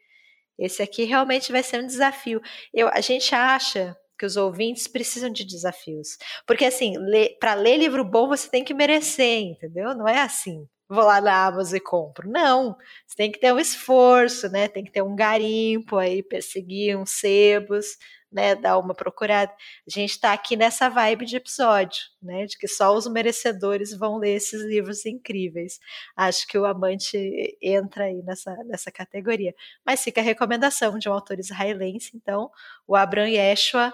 [0.59, 2.41] Esse aqui realmente vai ser um desafio.
[2.73, 6.17] Eu, a gente acha que os ouvintes precisam de desafios.
[6.47, 6.95] Porque, assim,
[7.41, 9.95] para ler livro bom você tem que merecer, entendeu?
[9.95, 10.67] Não é assim.
[10.89, 12.29] Vou lá na Amazon e compro.
[12.31, 14.69] Não, você tem que ter um esforço, né?
[14.69, 17.97] Tem que ter um garimpo aí, perseguir uns sebos,
[18.35, 18.55] né?
[18.55, 19.53] Dar uma procurada.
[19.87, 22.47] A gente está aqui nessa vibe de episódio, né?
[22.47, 25.79] De que só os merecedores vão ler esses livros incríveis.
[26.17, 29.55] Acho que o Amante entra aí nessa, nessa categoria.
[29.87, 32.51] Mas fica a recomendação de um autor israelense, então,
[32.87, 33.93] o Abraham Yeshua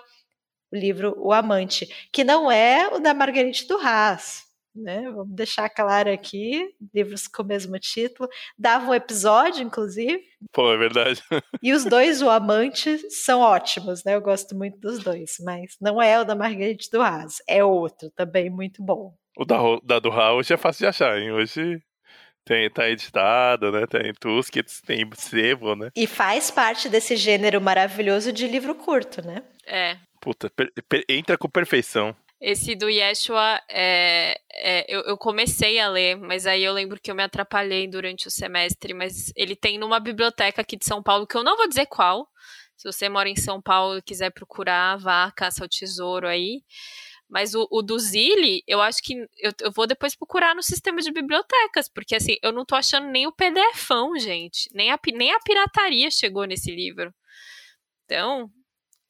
[0.72, 5.02] o livro O Amante, que não é o da Marguerite Duras, né?
[5.10, 8.28] Vamos deixar claro aqui, livros com o mesmo título.
[8.58, 10.22] Dava um episódio, inclusive.
[10.52, 11.22] Pô, é verdade.
[11.62, 14.14] E os dois, O Amante, são ótimos, né?
[14.14, 18.48] Eu gosto muito dos dois, mas não é o da Marguerite Duras, é outro, também
[18.48, 19.14] muito bom.
[19.36, 21.32] O da, da Duras hoje é fácil de achar, hein?
[21.32, 21.82] Hoje
[22.44, 23.86] tem, tá editado, né?
[23.86, 25.90] Tem Tuskets, tem sebo, né?
[25.94, 29.42] E faz parte desse gênero maravilhoso de livro curto, né?
[29.66, 32.14] É, Puta, per, per, entra com perfeição.
[32.40, 37.10] Esse do Yeshua, é, é, eu, eu, comecei a ler, mas aí eu lembro que
[37.10, 38.94] eu me atrapalhei durante o semestre.
[38.94, 42.26] Mas ele tem numa biblioteca aqui de São Paulo, que eu não vou dizer qual.
[42.76, 46.62] Se você mora em São Paulo e quiser procurar, vá, caça o tesouro aí.
[47.28, 51.00] Mas o, o do Zilli, eu acho que eu, eu, vou depois procurar no sistema
[51.02, 54.68] de bibliotecas, porque assim, eu não tô achando nem o PDFão, gente.
[54.74, 57.14] Nem a, nem a pirataria chegou nesse livro.
[58.06, 58.50] Então,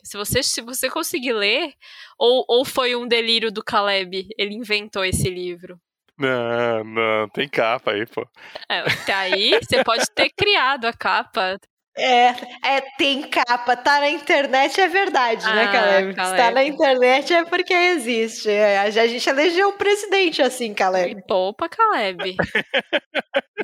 [0.03, 1.73] se você, se você conseguir ler,
[2.19, 5.79] ou, ou foi um delírio do Caleb, ele inventou esse livro.
[6.19, 8.27] Não, não, tem capa aí, pô.
[8.69, 11.59] É, tá aí, você pode ter criado a capa.
[11.97, 12.29] É,
[12.65, 16.15] é, tem capa, tá na internet é verdade, né, ah, né, Caleb?
[16.15, 16.31] Caleb?
[16.31, 18.49] Se tá na internet é porque existe.
[18.49, 21.23] É, a gente elegeu um presidente assim, Caleb.
[21.27, 22.37] Poupa, Caleb.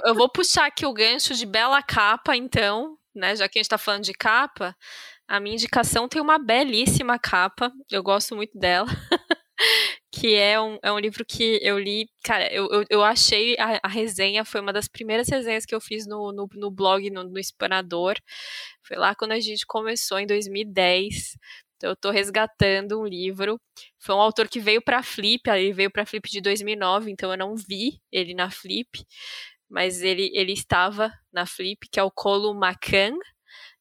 [0.04, 3.36] Eu vou puxar aqui o gancho de bela capa, então, né?
[3.36, 4.74] Já que a gente tá falando de capa,
[5.28, 8.86] a minha indicação tem uma belíssima capa, eu gosto muito dela.
[10.12, 12.08] que é um, é um livro que eu li.
[12.24, 15.80] Cara, eu, eu, eu achei a, a, resenha, foi uma das primeiras resenhas que eu
[15.80, 18.14] fiz no, no, no blog, no, no Espanador.
[18.82, 21.36] Foi lá quando a gente começou, em 2010.
[21.76, 23.60] Então, eu tô resgatando um livro.
[23.98, 27.36] Foi um autor que veio pra Flip, ele veio pra Flip de 2009, então eu
[27.36, 29.04] não vi ele na Flip.
[29.68, 33.16] Mas ele, ele estava na Flip, que é o Colo Macan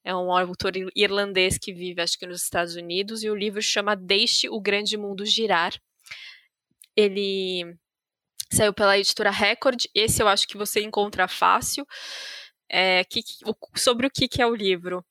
[0.06, 3.96] é um autor irlandês que vive, acho que nos Estados Unidos, e o livro chama
[3.96, 5.74] Deixe o Grande Mundo Girar.
[6.96, 7.76] Ele
[8.54, 11.86] saiu pela editora Record, esse eu acho que você encontra fácil.
[12.70, 13.22] É, que,
[13.76, 15.06] sobre o que, que, é o livro.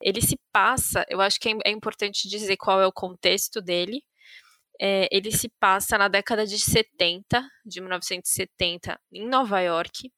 [0.00, 4.02] Ele se passa, eu acho que é, é importante dizer qual é o contexto dele.
[4.80, 10.10] É, ele se passa na década de 70, de 1970, em Nova York,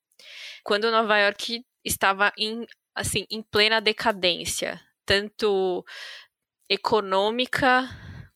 [0.65, 2.67] quando Nova York estava em
[2.99, 5.85] assim, em plena decadência, tanto
[6.69, 7.89] econômica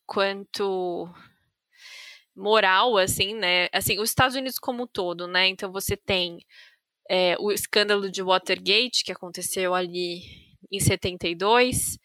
[0.06, 1.12] quanto
[2.34, 3.68] moral, assim, né?
[3.72, 5.48] Assim, os Estados Unidos como um todo, né?
[5.48, 6.38] Então você tem
[7.10, 10.22] é, o escândalo de Watergate, que aconteceu ali
[10.70, 11.98] em 72,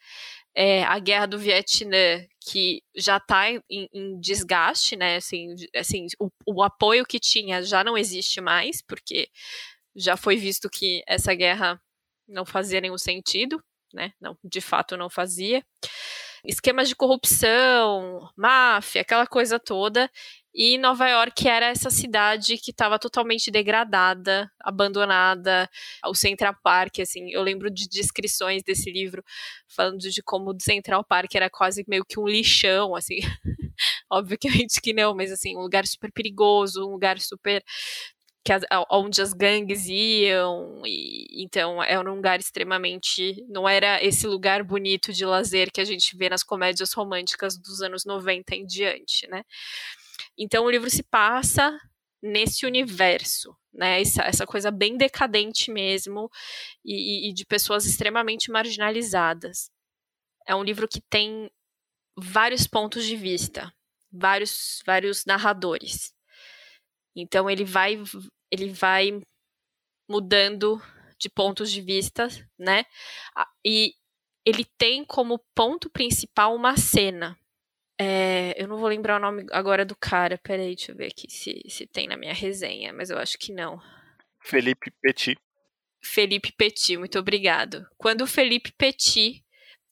[0.54, 5.16] é, a guerra do Vietnã, que já está em, em, desgaste, né?
[5.16, 9.28] Assim, assim o, o, apoio que tinha já não existe mais, porque
[9.94, 11.80] já foi visto que essa guerra
[12.28, 13.62] não fazia nenhum sentido,
[13.92, 14.12] né?
[14.20, 15.64] Não, de fato não fazia.
[16.44, 20.10] Esquemas de corrupção, máfia, aquela coisa toda.
[20.54, 25.68] E Nova York era essa cidade que estava totalmente degradada, abandonada,
[26.06, 29.22] o Central Park, assim, eu lembro de descrições desse livro
[29.68, 33.18] falando de como o Central Park era quase meio que um lixão, assim.
[34.10, 37.62] Obviamente que não, mas assim, um lugar super perigoso, um lugar super
[38.48, 43.44] que as, onde as gangues iam, e, então era um lugar extremamente.
[43.46, 47.82] Não era esse lugar bonito de lazer que a gente vê nas comédias românticas dos
[47.82, 49.44] anos 90 em diante, né?
[50.38, 51.78] Então o livro se passa
[52.22, 54.00] nesse universo, né?
[54.00, 56.30] Essa, essa coisa bem decadente mesmo
[56.82, 59.70] e, e de pessoas extremamente marginalizadas.
[60.46, 61.50] É um livro que tem
[62.16, 63.70] vários pontos de vista,
[64.10, 66.14] vários, vários narradores.
[67.14, 67.98] Então ele vai,
[68.50, 69.20] ele vai
[70.08, 70.80] mudando
[71.18, 72.28] de pontos de vista,
[72.58, 72.84] né?
[73.64, 73.94] E
[74.44, 77.38] ele tem como ponto principal uma cena.
[78.00, 80.38] É, eu não vou lembrar o nome agora do cara.
[80.38, 83.52] Peraí, deixa eu ver aqui se, se tem na minha resenha, mas eu acho que
[83.52, 83.80] não.
[84.40, 85.36] Felipe Petit.
[86.00, 87.86] Felipe Petit, muito obrigado.
[87.96, 89.44] Quando o Felipe Petit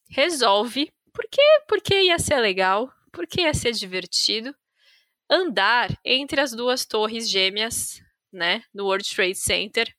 [0.09, 4.55] resolve, porque, porque ia ser legal, porque ia ser divertido,
[5.29, 8.01] andar entre as duas torres gêmeas,
[8.31, 9.93] né, no World Trade Center,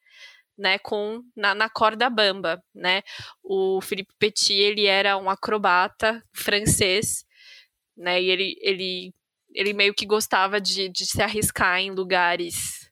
[0.57, 3.03] né, com na, na corda bamba, né?
[3.43, 7.25] O Philippe Petit, ele era um acrobata francês
[7.99, 8.23] né?
[8.23, 9.15] E ele, ele,
[9.53, 12.89] ele meio que gostava de, de se arriscar em lugares,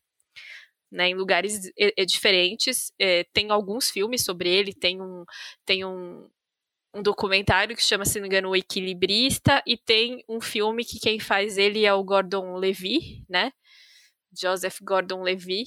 [0.91, 1.09] né?
[1.09, 2.93] Em lugares é, é, diferentes.
[2.99, 5.25] É, tem alguns filmes sobre ele, tem um,
[5.65, 6.29] tem um,
[6.93, 10.99] um documentário que chama, se não me engano, O Equilibrista, e tem um filme que
[10.99, 13.53] quem faz ele é o Gordon Levy, né?
[14.39, 15.65] Joseph Gordon Levy,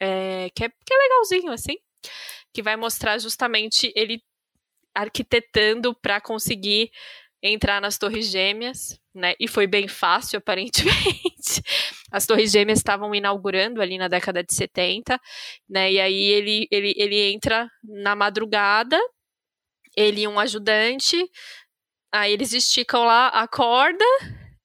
[0.00, 1.76] é, que, é, que é legalzinho, assim,
[2.52, 4.22] que vai mostrar justamente ele
[4.94, 6.90] arquitetando para conseguir
[7.42, 9.34] entrar nas Torres Gêmeas, né?
[9.38, 11.62] E foi bem fácil, aparentemente.
[12.10, 15.20] As Torres Gêmeas estavam inaugurando ali na década de 70,
[15.68, 15.92] né?
[15.92, 18.98] E aí ele, ele, ele entra na madrugada,
[19.96, 21.16] ele e um ajudante,
[22.12, 24.04] aí eles esticam lá a corda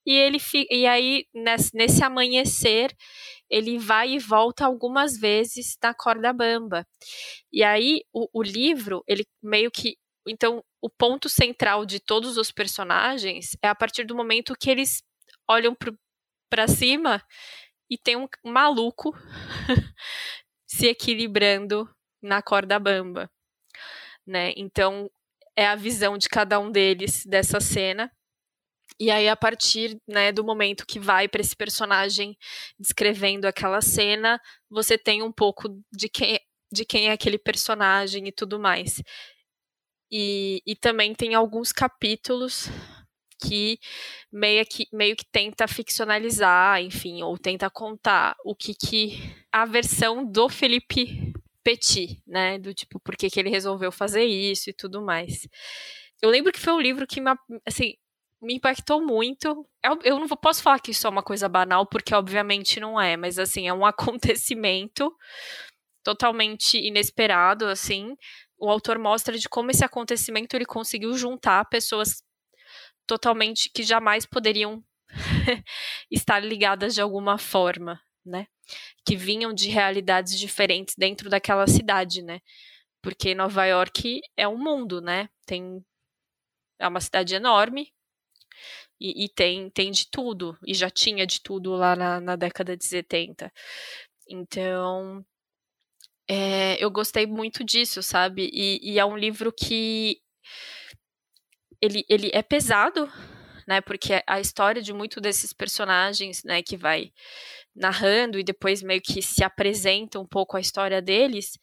[0.06, 0.38] e ele
[0.70, 2.96] e aí nesse, nesse amanhecer
[3.50, 6.86] ele vai e volta algumas vezes na corda bamba.
[7.52, 9.98] E aí o, o livro, ele meio que
[10.28, 15.04] então, o ponto central de todos os personagens é a partir do momento que eles
[15.48, 15.76] olham
[16.50, 17.24] para cima
[17.90, 19.14] e tem um maluco
[20.68, 21.90] se equilibrando
[22.22, 23.30] na corda bamba,
[24.26, 24.54] né?
[24.56, 25.10] Então,
[25.56, 28.12] é a visão de cada um deles dessa cena.
[29.00, 32.38] E aí, a partir né, do momento que vai para esse personagem
[32.80, 34.40] descrevendo aquela cena,
[34.70, 36.40] você tem um pouco de quem,
[36.72, 39.02] de quem é aquele personagem e tudo mais.
[40.12, 42.68] E, e também tem alguns capítulos
[43.42, 43.80] que
[44.32, 49.18] meio que, meio que tenta ficcionalizar, enfim, ou tenta contar o que que
[49.52, 51.34] a versão do Felipe
[51.64, 55.48] Petit, né, do tipo por que, que ele resolveu fazer isso e tudo mais.
[56.22, 57.32] Eu lembro que foi um livro que me,
[57.66, 57.96] assim,
[58.42, 59.68] me impactou muito.
[59.84, 63.16] Eu, eu não posso falar que isso é uma coisa banal, porque obviamente não é,
[63.16, 65.16] mas assim, é um acontecimento
[66.04, 68.16] totalmente inesperado, assim,
[68.58, 72.24] o autor mostra de como esse acontecimento ele conseguiu juntar pessoas
[73.06, 74.84] totalmente que jamais poderiam
[76.10, 78.48] estar ligadas de alguma forma, né?
[79.06, 82.40] Que vinham de realidades diferentes dentro daquela cidade, né?
[83.02, 85.30] Porque Nova York é um mundo, né?
[85.46, 85.84] Tem
[86.80, 87.94] é uma cidade enorme
[89.02, 92.78] e, e tem tem de tudo e já tinha de tudo lá na, na década
[92.78, 93.52] de 70.
[94.30, 95.26] Então
[96.30, 98.50] é, eu gostei muito disso, sabe?
[98.54, 100.22] E, e, é um livro que
[101.82, 103.12] ele, ele é pesado,
[103.68, 103.82] né?
[103.82, 107.12] Porque a história de muito desses personagens, né, que vai
[107.76, 111.58] narrando e depois meio que se apresenta um pouco a história deles,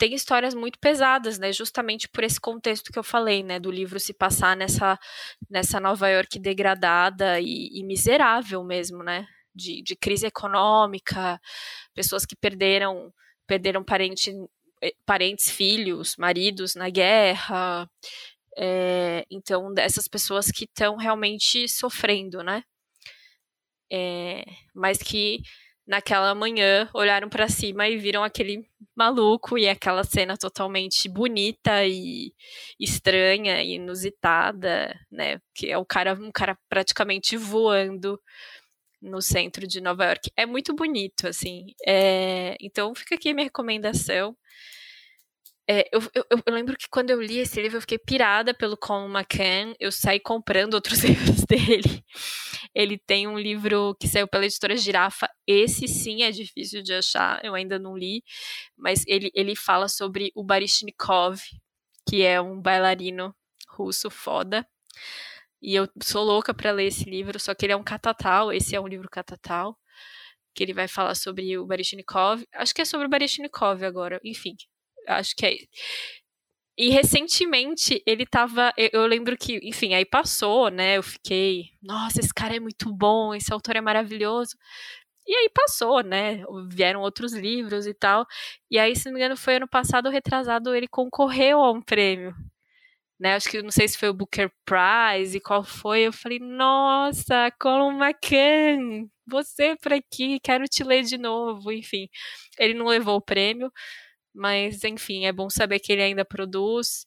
[0.00, 1.52] tem histórias muito pesadas, né?
[1.52, 3.60] Justamente por esse contexto que eu falei, né?
[3.60, 4.98] Do livro se passar nessa,
[5.48, 9.26] nessa Nova York degradada e, e miserável mesmo, né?
[9.54, 11.38] De, de crise econômica,
[11.94, 13.12] pessoas que perderam
[13.46, 14.32] perderam parente,
[14.82, 17.88] eh, parentes, filhos, maridos na guerra,
[18.56, 22.64] É, então, dessas pessoas que estão realmente sofrendo, né?
[23.92, 24.44] É,
[24.74, 25.40] mas que
[25.90, 28.64] naquela manhã olharam para cima e viram aquele
[28.94, 32.32] maluco e aquela cena totalmente bonita e
[32.78, 35.40] estranha e inusitada, né?
[35.52, 38.20] Que é o cara, um cara praticamente voando
[39.02, 40.30] no centro de Nova York.
[40.36, 41.74] É muito bonito, assim.
[41.84, 44.36] É, então fica aqui a minha recomendação.
[45.68, 48.76] É, eu, eu, eu, lembro que quando eu li esse livro, eu fiquei pirada pelo
[48.76, 49.74] Colin McCann.
[49.80, 52.04] Eu saí comprando outros livros dele.
[52.74, 55.28] Ele tem um livro que saiu pela editora Girafa.
[55.46, 58.22] Esse sim é difícil de achar, eu ainda não li.
[58.76, 61.40] Mas ele, ele fala sobre o Baryshnikov,
[62.08, 63.34] que é um bailarino
[63.68, 64.66] russo foda.
[65.62, 68.52] E eu sou louca para ler esse livro, só que ele é um catatal.
[68.52, 69.78] Esse é um livro catatal.
[70.54, 72.44] Que ele vai falar sobre o Baryshnikov.
[72.54, 74.20] Acho que é sobre o Baryshnikov agora.
[74.24, 74.56] Enfim,
[75.06, 75.56] acho que é.
[76.80, 78.72] E recentemente ele tava.
[78.74, 80.96] Eu, eu, lembro que, enfim, aí passou, né?
[80.96, 84.56] Eu fiquei, nossa, esse cara é muito bom, esse autor é maravilhoso.
[85.26, 86.42] E aí passou, né?
[86.70, 88.26] Vieram outros livros e tal.
[88.70, 92.34] E aí, se não me engano, foi ano passado, retrasado, ele concorreu a um prêmio.
[93.20, 96.02] Né, acho que não sei se foi o Booker Prize e qual foi.
[96.02, 101.70] Eu falei, nossa, Colin McCann, você por aqui, quero te ler de novo.
[101.72, 102.08] Enfim,
[102.58, 103.70] ele não levou o prêmio,
[104.34, 107.06] mas, enfim, é bom saber que ele ainda produz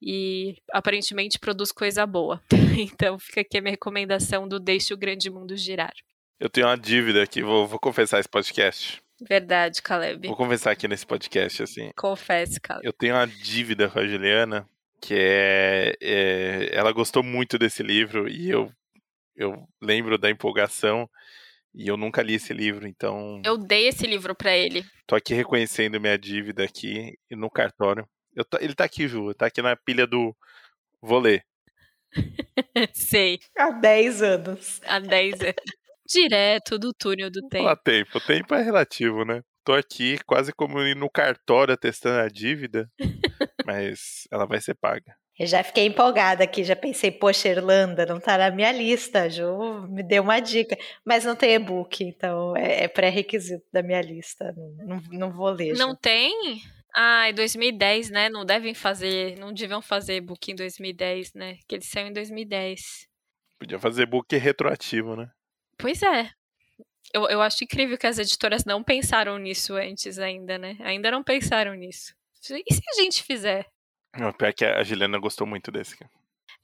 [0.00, 2.42] e aparentemente produz coisa boa.
[2.76, 5.94] então fica aqui a minha recomendação do Deixe o Grande Mundo Girar.
[6.40, 9.00] Eu tenho uma dívida aqui, vou, vou confessar esse podcast.
[9.28, 10.26] Verdade, Caleb.
[10.26, 11.92] Vou confessar aqui nesse podcast, assim.
[11.96, 12.84] Confesse, Caleb.
[12.84, 14.68] Eu tenho uma dívida com a Juliana,
[15.00, 18.72] que é, é ela gostou muito desse livro e eu,
[19.36, 21.08] eu lembro da empolgação
[21.74, 23.40] e eu nunca li esse livro, então.
[23.44, 24.84] Eu dei esse livro para ele.
[25.06, 28.06] Tô aqui reconhecendo minha dívida aqui no cartório.
[28.34, 30.34] Eu ele tá aqui, Ju, tá aqui na pilha do
[31.00, 31.44] vou ler.
[32.94, 33.38] Sei.
[33.56, 34.80] Há 10 anos.
[34.84, 35.54] Há 10 anos.
[36.06, 37.68] Direto do túnel do tempo.
[37.68, 38.18] Há tempo.
[38.18, 39.42] O tempo é relativo, né?
[39.64, 42.90] Tô aqui quase como no cartório testando a dívida,
[43.64, 45.14] mas ela vai ser paga.
[45.38, 49.86] Eu já fiquei empolgada aqui, já pensei, poxa, Irlanda não tá na minha lista, Ju
[49.88, 54.54] me deu uma dica, mas não tem e-book, então é, é pré-requisito da minha lista,
[54.56, 55.74] não, não, vou ler.
[55.74, 56.60] Não tem?
[56.94, 58.28] Ah, é 2010, né?
[58.28, 61.56] Não devem fazer, não deviam fazer e-book em 2010, né?
[61.66, 63.08] Que ele saiu em 2010.
[63.58, 65.30] Podia fazer e-book retroativo, né?
[65.78, 66.30] Pois é.
[67.14, 70.76] Eu, eu acho incrível que as editoras não pensaram nisso antes ainda, né?
[70.80, 72.14] Ainda não pensaram nisso.
[72.50, 73.66] E se a gente fizer?
[74.18, 75.96] Não, pior que a Juliana gostou muito desse.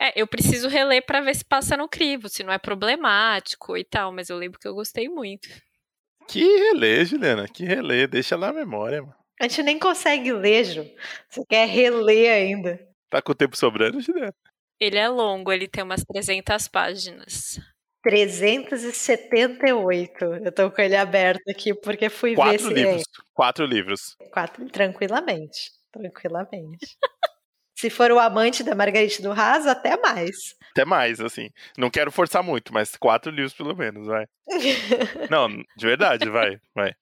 [0.00, 3.84] É, eu preciso reler para ver se passa no crivo, se não é problemático e
[3.84, 5.48] tal, mas eu lembro que eu gostei muito.
[6.28, 9.16] Que relê, Juliana, que relê, deixa lá a memória, mano.
[9.40, 10.84] A gente nem consegue ler, Ju.
[11.28, 12.78] Você quer reler ainda.
[13.08, 14.34] Tá com o tempo sobrando, Juliana?
[14.78, 17.58] Ele é longo, ele tem umas 300 páginas.
[18.02, 20.24] 378.
[20.44, 23.02] Eu tô com ele aberto aqui porque fui Quatro ver se livros.
[23.02, 23.04] É.
[23.34, 24.16] Quatro livros.
[24.32, 25.72] Quatro, tranquilamente.
[25.92, 26.96] Tranquilamente.
[27.78, 30.56] Se for o amante da Margarite do Raso, até mais.
[30.72, 31.48] Até mais, assim.
[31.76, 34.26] Não quero forçar muito, mas quatro livros pelo menos, vai.
[35.30, 36.92] Não, de verdade, vai, vai.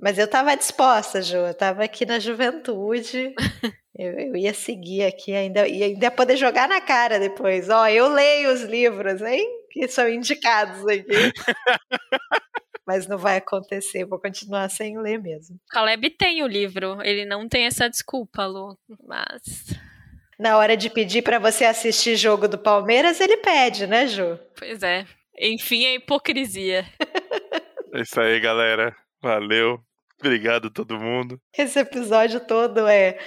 [0.00, 1.36] Mas eu tava disposta, Ju.
[1.36, 3.34] Eu tava aqui na juventude.
[3.94, 7.68] Eu, eu ia seguir aqui, ainda ia, ainda poder jogar na cara depois.
[7.68, 9.46] Ó, eu leio os livros, hein?
[9.70, 11.04] Que são indicados aqui.
[12.90, 15.56] mas não vai acontecer, vou continuar sem ler mesmo.
[15.70, 18.76] Caleb tem o livro, ele não tem essa desculpa, Lu,
[19.06, 19.72] mas.
[20.36, 24.36] Na hora de pedir para você assistir jogo do Palmeiras, ele pede, né, Ju?
[24.58, 25.06] Pois é.
[25.38, 26.84] Enfim, é hipocrisia.
[27.94, 28.92] é isso aí, galera.
[29.22, 29.80] Valeu.
[30.18, 31.40] Obrigado a todo mundo.
[31.56, 33.20] Esse episódio todo é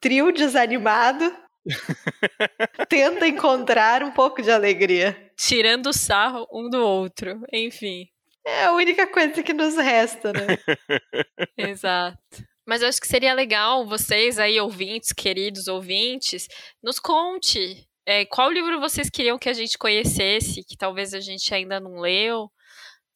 [0.00, 1.30] trio desanimado.
[2.88, 5.30] Tenta encontrar um pouco de alegria.
[5.36, 7.42] Tirando sarro um do outro.
[7.52, 8.08] Enfim.
[8.50, 10.58] É a única coisa que nos resta, né?
[11.56, 12.18] Exato.
[12.66, 16.48] Mas eu acho que seria legal vocês aí, ouvintes, queridos ouvintes,
[16.82, 21.54] nos conte é, qual livro vocês queriam que a gente conhecesse, que talvez a gente
[21.54, 22.50] ainda não leu.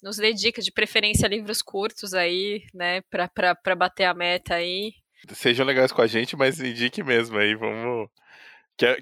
[0.03, 4.55] Nos dê dicas, de preferência livros curtos aí, né, pra, pra, pra bater a meta
[4.55, 4.93] aí.
[5.33, 8.09] Sejam legais com a gente, mas indique mesmo aí, vamos...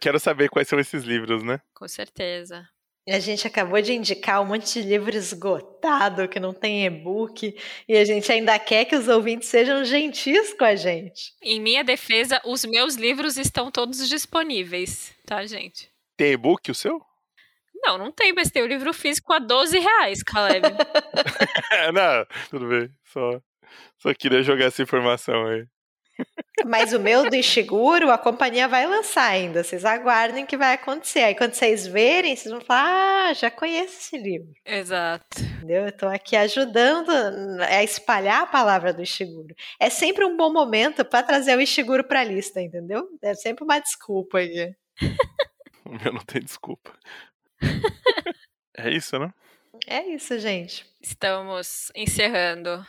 [0.00, 1.60] Quero saber quais são esses livros, né?
[1.74, 2.66] Com certeza.
[3.08, 7.56] A gente acabou de indicar um monte de livro esgotado, que não tem e-book,
[7.88, 11.32] e a gente ainda quer que os ouvintes sejam gentis com a gente.
[11.42, 15.90] Em minha defesa, os meus livros estão todos disponíveis, tá, gente?
[16.16, 17.04] Tem e-book o seu?
[17.74, 20.62] Não, não tem, mas tem o livro físico a 12 reais, Caleb.
[21.92, 22.88] não, tudo bem.
[23.06, 23.42] Só,
[23.98, 25.66] só queria jogar essa informação aí.
[26.64, 29.64] Mas o meu do Ishiguro, a companhia vai lançar ainda.
[29.64, 31.20] Vocês aguardem que vai acontecer.
[31.20, 34.52] Aí quando vocês verem, vocês vão falar: ah, já conheço esse livro.
[34.64, 35.40] Exato.
[35.40, 35.86] Entendeu?
[35.86, 37.10] Eu tô aqui ajudando
[37.60, 39.54] a espalhar a palavra do Ishiguro.
[39.80, 43.08] É sempre um bom momento para trazer o Ishiguro pra lista, entendeu?
[43.22, 44.74] É sempre uma desculpa aí.
[45.84, 46.90] O meu não tem desculpa.
[48.78, 49.34] é isso, né?
[49.86, 50.86] É isso, gente.
[51.02, 52.86] Estamos encerrando.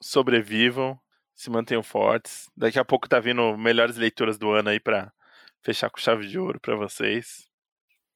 [0.00, 0.98] Sobrevivam,
[1.36, 2.48] se mantenham fortes.
[2.56, 5.12] Daqui a pouco tá vindo melhores leituras do ano aí pra
[5.62, 7.46] fechar com chave de ouro pra vocês.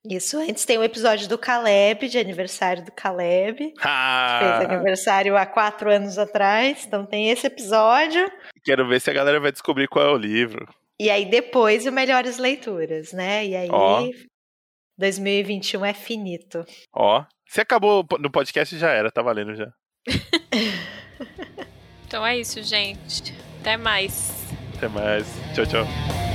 [0.03, 3.75] Isso, antes tem o episódio do Caleb, de aniversário do Caleb.
[3.85, 4.57] Ah!
[4.59, 8.27] Fez aniversário há quatro anos atrás, então tem esse episódio.
[8.65, 10.67] Quero ver se a galera vai descobrir qual é o livro.
[10.99, 13.47] E aí depois o Melhores Leituras, né?
[13.47, 14.09] E aí Ó.
[14.97, 16.65] 2021 é finito.
[16.93, 19.71] Ó, se acabou no podcast já era, tá valendo já.
[22.11, 23.33] Então é isso, gente.
[23.61, 24.33] Até mais.
[24.77, 25.29] Até mais.
[25.55, 26.30] Tchau, tchau.